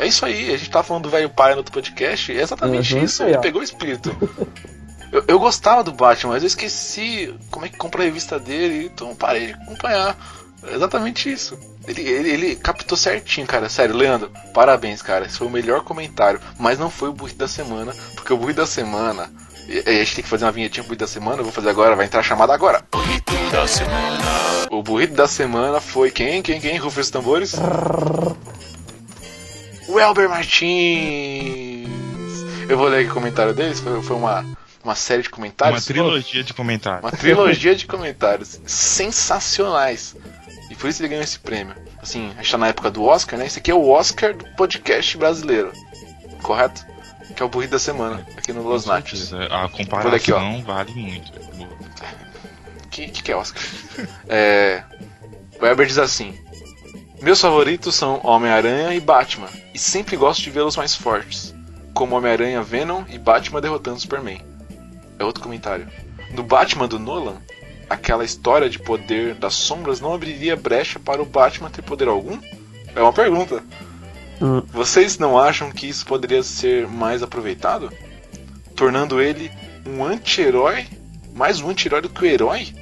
[0.00, 0.54] é isso aí.
[0.54, 2.32] A gente tava falando do velho pai no outro podcast.
[2.34, 3.04] É exatamente Uhum.
[3.04, 3.22] isso.
[3.22, 4.16] Aí, Ele pegou o espírito.
[5.12, 8.90] Eu, eu gostava do Batman, mas eu esqueci como é que compra a revista dele.
[8.92, 10.16] Então parei de acompanhar.
[10.68, 11.56] Exatamente isso.
[11.86, 13.68] Ele, ele, ele captou certinho, cara.
[13.68, 15.24] Sério, Leandro, parabéns, cara.
[15.26, 16.40] Esse foi o melhor comentário.
[16.58, 19.30] Mas não foi o burrito da semana, porque o burrito da semana.
[19.68, 21.38] e- A gente tem que fazer uma vinhetinha pro burrito da semana.
[21.38, 22.84] Eu vou fazer agora, vai entrar a chamada agora.
[23.52, 24.18] Da semana.
[24.72, 26.42] O burrito da semana foi quem?
[26.42, 26.60] Quem?
[26.60, 26.76] Quem?
[26.78, 27.54] Rufa os tambores?
[29.88, 31.86] O Elber Martins.
[32.68, 33.78] Eu vou ler aqui o comentário deles.
[33.78, 34.44] Foi, foi uma,
[34.86, 35.84] uma série de Uma comentários.
[35.84, 37.02] trilogia de comentários.
[37.02, 40.14] Uma trilogia de comentários sensacionais.
[40.70, 41.74] E por isso ele ganhou esse prêmio.
[42.00, 43.46] Assim, a gente tá na época do Oscar, né?
[43.46, 45.72] Esse aqui é o Oscar do podcast brasileiro.
[46.42, 46.84] Correto?
[47.34, 49.36] Que é o burrito da semana, aqui no Los certeza.
[49.50, 49.84] A aqui, ó.
[49.84, 51.32] comparação vale muito.
[52.90, 53.62] que, que, que é Oscar?
[54.28, 54.82] É,
[55.60, 56.38] Weber diz assim:
[57.20, 61.54] Meus favoritos são Homem-Aranha e Batman, e sempre gosto de vê-los mais fortes,
[61.92, 64.40] como Homem-Aranha Venom e Batman derrotando Superman.
[65.18, 65.88] É outro comentário.
[66.30, 67.36] No Batman do Nolan,
[67.88, 72.38] aquela história de poder das sombras não abriria brecha para o Batman ter poder algum?
[72.94, 73.62] É uma pergunta.
[74.40, 74.62] Hum.
[74.72, 77.90] Vocês não acham que isso poderia ser mais aproveitado?
[78.74, 79.50] Tornando ele
[79.86, 80.86] um anti-herói,
[81.34, 82.74] mais um anti-herói do que o herói?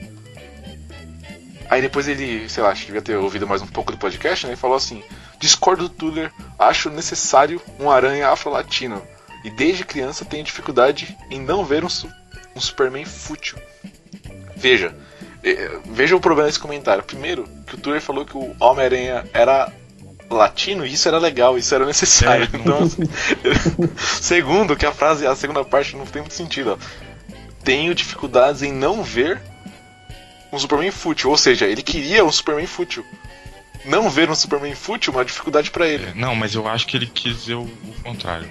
[1.71, 4.47] Aí depois ele, sei lá, acho que devia ter ouvido mais um pouco do podcast,
[4.47, 4.53] né?
[4.53, 5.03] E falou assim:
[5.39, 9.03] Discordo do Tuller, acho necessário um aranha afro-latino.
[9.45, 11.89] E desde criança tenho dificuldade em não ver um,
[12.55, 13.59] um Superman fútil.
[14.57, 14.95] Veja,
[15.43, 17.03] eh, veja o problema desse comentário.
[17.03, 19.73] Primeiro, que o Tuller falou que o Homem-Aranha era
[20.31, 22.49] latino e isso era legal, isso era necessário.
[22.53, 22.57] É.
[22.57, 22.89] Então,
[23.97, 26.73] segundo, que a frase, a segunda parte não tem muito sentido.
[26.73, 27.35] Ó.
[27.63, 29.41] Tenho dificuldades em não ver
[30.53, 33.05] um Superman fútil, ou seja, ele queria um Superman fútil.
[33.85, 36.07] Não ver um Superman fútil é uma dificuldade pra ele.
[36.07, 38.49] É, Não, mas eu acho que ele quis dizer o, o contrário.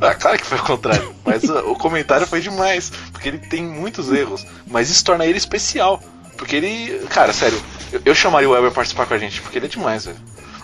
[0.00, 1.14] Ah, claro que foi o contrário.
[1.24, 2.90] Mas uh, o comentário foi demais.
[3.12, 4.44] Porque ele tem muitos erros.
[4.66, 6.02] Mas isso torna ele especial.
[6.36, 7.00] Porque ele.
[7.08, 7.58] Cara, sério,
[7.92, 9.40] eu, eu chamaria o Weber participar com a gente.
[9.40, 10.18] Porque ele é demais, velho.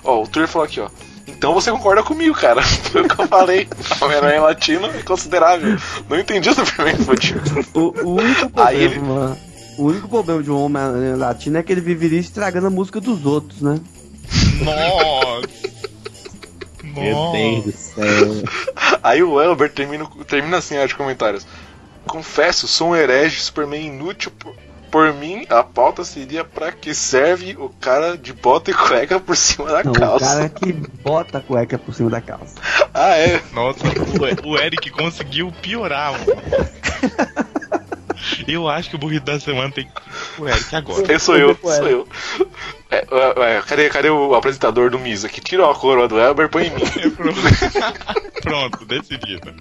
[0.04, 0.88] Ó, o Tur falou aqui, ó.
[1.26, 2.60] Então você concorda comigo, cara.
[2.90, 3.68] Foi o que eu falei.
[4.00, 5.78] Homem-Aranha latino é considerável.
[6.10, 7.40] Não entendi o Superman fútil.
[7.74, 9.38] O, o único Aí ele- problema.
[9.78, 13.24] O único problema de um homem latino é que ele viveria estragando a música dos
[13.24, 13.80] outros, né?
[14.62, 15.61] Nossa!
[16.94, 18.04] Meu Deus do céu.
[19.02, 21.46] Aí o Elber termina, termina assim a de comentários.
[22.06, 24.30] Confesso, sou um herege, Superman inútil.
[24.38, 24.54] Por,
[24.90, 29.36] por mim, a pauta seria pra que serve o cara de bota e cueca por
[29.36, 30.26] cima da Não, o calça.
[30.26, 32.54] cara que bota a cueca por cima da calça.
[32.92, 33.40] Ah, é.
[33.52, 33.78] Nossa,
[34.44, 36.26] o, o Eric conseguiu piorar, mano.
[38.46, 40.40] Eu acho que o burrito da semana tem que.
[40.40, 41.12] O Eric agora.
[41.12, 42.08] Esse sou eu, sou eu.
[42.90, 45.28] É, é, é, cadê, cadê o apresentador do Misa?
[45.28, 46.82] Que tirou a coroa do Elber e põe em mim.
[48.42, 49.52] Pronto, decidido.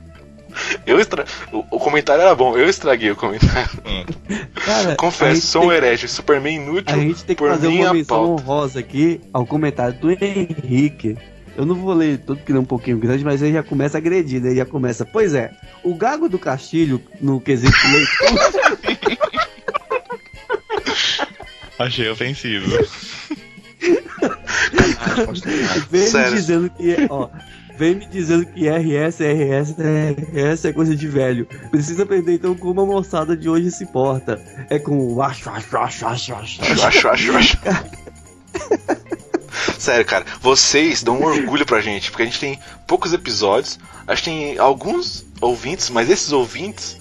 [0.85, 1.25] Eu estra...
[1.51, 3.69] o, o comentário era bom, eu estraguei o comentário.
[3.85, 4.05] Hum.
[4.65, 7.93] Cara, Confesso, sou um herege, Superman inútil A gente tem que por fazer minha uma
[7.93, 8.43] menção pauta.
[8.43, 11.17] honrosa aqui ao comentário do Henrique.
[11.55, 13.99] Eu não vou ler todo que é um pouquinho grande, mas ele já começa a
[13.99, 14.49] agredir, né?
[14.49, 15.05] Ele já começa.
[15.05, 15.51] Pois é,
[15.83, 18.71] o Gago do Castilho, no quesito leitura,
[21.79, 22.69] Achei ofensivo.
[25.89, 26.35] vem me Sério.
[26.35, 26.95] dizendo que.
[27.09, 27.27] Ó,
[27.77, 31.47] vem me dizendo que RS, RS, RS é coisa de velho.
[31.71, 34.39] Precisa aprender então como a moçada de hoje se porta.
[34.69, 36.61] É com o acho, acho, acho, acho, acho.
[36.63, 37.57] Eu acho, acho, acho.
[39.77, 44.15] Sério, cara, vocês dão um orgulho pra gente, porque a gente tem poucos episódios, a
[44.15, 46.97] gente tem alguns ouvintes, mas esses ouvintes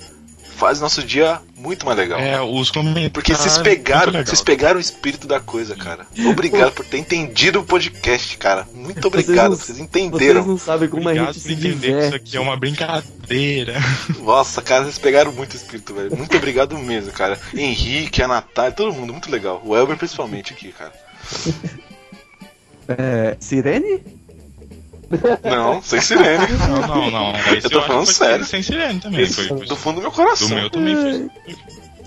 [0.57, 2.21] fazem nosso dia muito mais legal.
[2.21, 3.13] É, os comentários.
[3.13, 6.07] Porque vocês pegaram, vocês pegaram o espírito da coisa, cara.
[6.29, 8.69] Obrigado por ter entendido o podcast, cara.
[8.75, 10.45] Muito obrigado, não- vocês Vocês entenderam.
[10.47, 13.75] não sabem como a Obrigado gente por se entender que isso aqui é uma brincadeira.
[14.21, 16.15] Nossa, cara, vocês pegaram muito espírito, velho.
[16.15, 17.41] Muito obrigado mesmo, cara.
[17.55, 19.63] Henrique, a Natália, todo mundo, muito legal.
[19.65, 20.93] O Elber principalmente aqui, cara.
[22.99, 24.03] É, Sirene?
[25.43, 26.47] Não, sem sirene.
[26.69, 27.33] Não, não, não.
[27.57, 28.45] Esse Eu tô acho que falando sério.
[28.45, 29.23] Sem sirene também.
[29.23, 30.49] Esse, Foi, foi- do fundo do meu coração.
[30.49, 31.31] do meu também foi.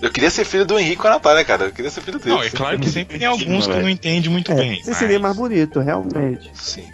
[0.02, 1.64] Eu queria ser filho do Henrique com a Natália, cara.
[1.66, 2.34] Eu queria ser filho dele.
[2.34, 4.82] Não, é claro que sempre tem alguns que não entendem muito É, bem.
[4.82, 6.50] você mas, seria mais bonito, realmente.
[6.54, 6.84] Sim.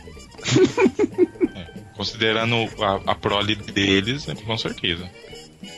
[1.97, 5.09] Considerando a, a prole deles, é, com certeza.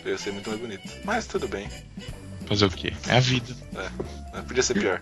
[0.05, 0.82] Eu ia ser muito mais bonito.
[1.05, 1.68] Mas tudo bem.
[2.47, 2.93] Fazer o quê?
[3.09, 3.55] É a vida.
[4.32, 5.01] Não Podia ser pior.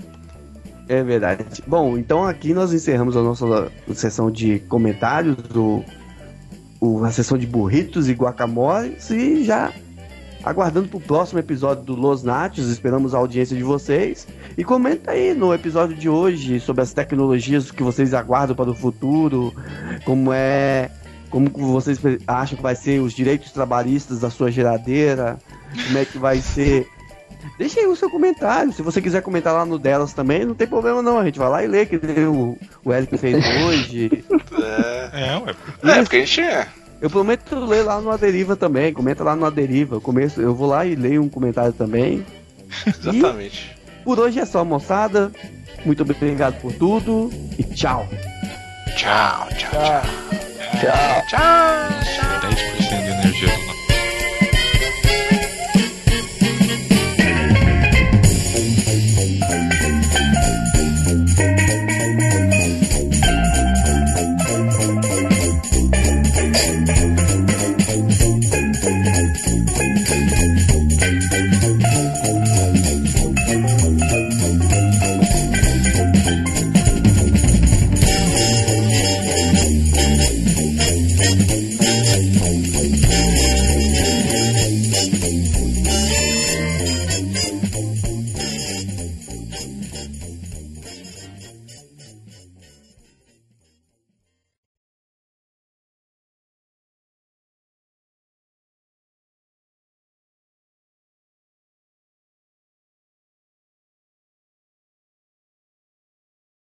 [0.93, 1.45] É verdade.
[1.69, 5.85] Bom, então aqui nós encerramos a nossa sessão de comentários, do,
[6.81, 9.73] o- a sessão de burritos e guacamoles e já
[10.43, 14.27] aguardando pro próximo episódio do Los Nachos, esperamos a audiência de vocês.
[14.59, 18.75] E comenta aí no episódio de hoje sobre as tecnologias que vocês aguardam para o
[18.75, 19.55] futuro,
[20.05, 20.91] como é.
[21.31, 25.39] Como vocês acham que vai ser os direitos trabalhistas da sua geladeira,
[25.87, 26.89] como é que vai ser
[27.59, 28.73] Deixa aí o seu comentário.
[28.73, 31.19] Se você quiser comentar lá no delas também, não tem problema não.
[31.19, 34.25] A gente vai lá e lê, que o, o Eric fez hoje.
[34.53, 35.55] É, É, ué.
[35.99, 36.67] é porque a gente é.
[37.01, 38.93] Eu prometo ler lá no Aderiva também.
[38.93, 39.97] Comenta lá no Aderiva.
[39.97, 42.25] Eu, começo, eu vou lá e leio um comentário também.
[42.87, 43.77] Exatamente.
[44.05, 45.31] Por hoje é só, moçada.
[45.85, 48.07] Muito obrigado por tudo e tchau.
[48.97, 50.03] Tchau, tchau, Tá.
[51.29, 51.31] tchau.
[52.91, 53.70] Tchau, tchau.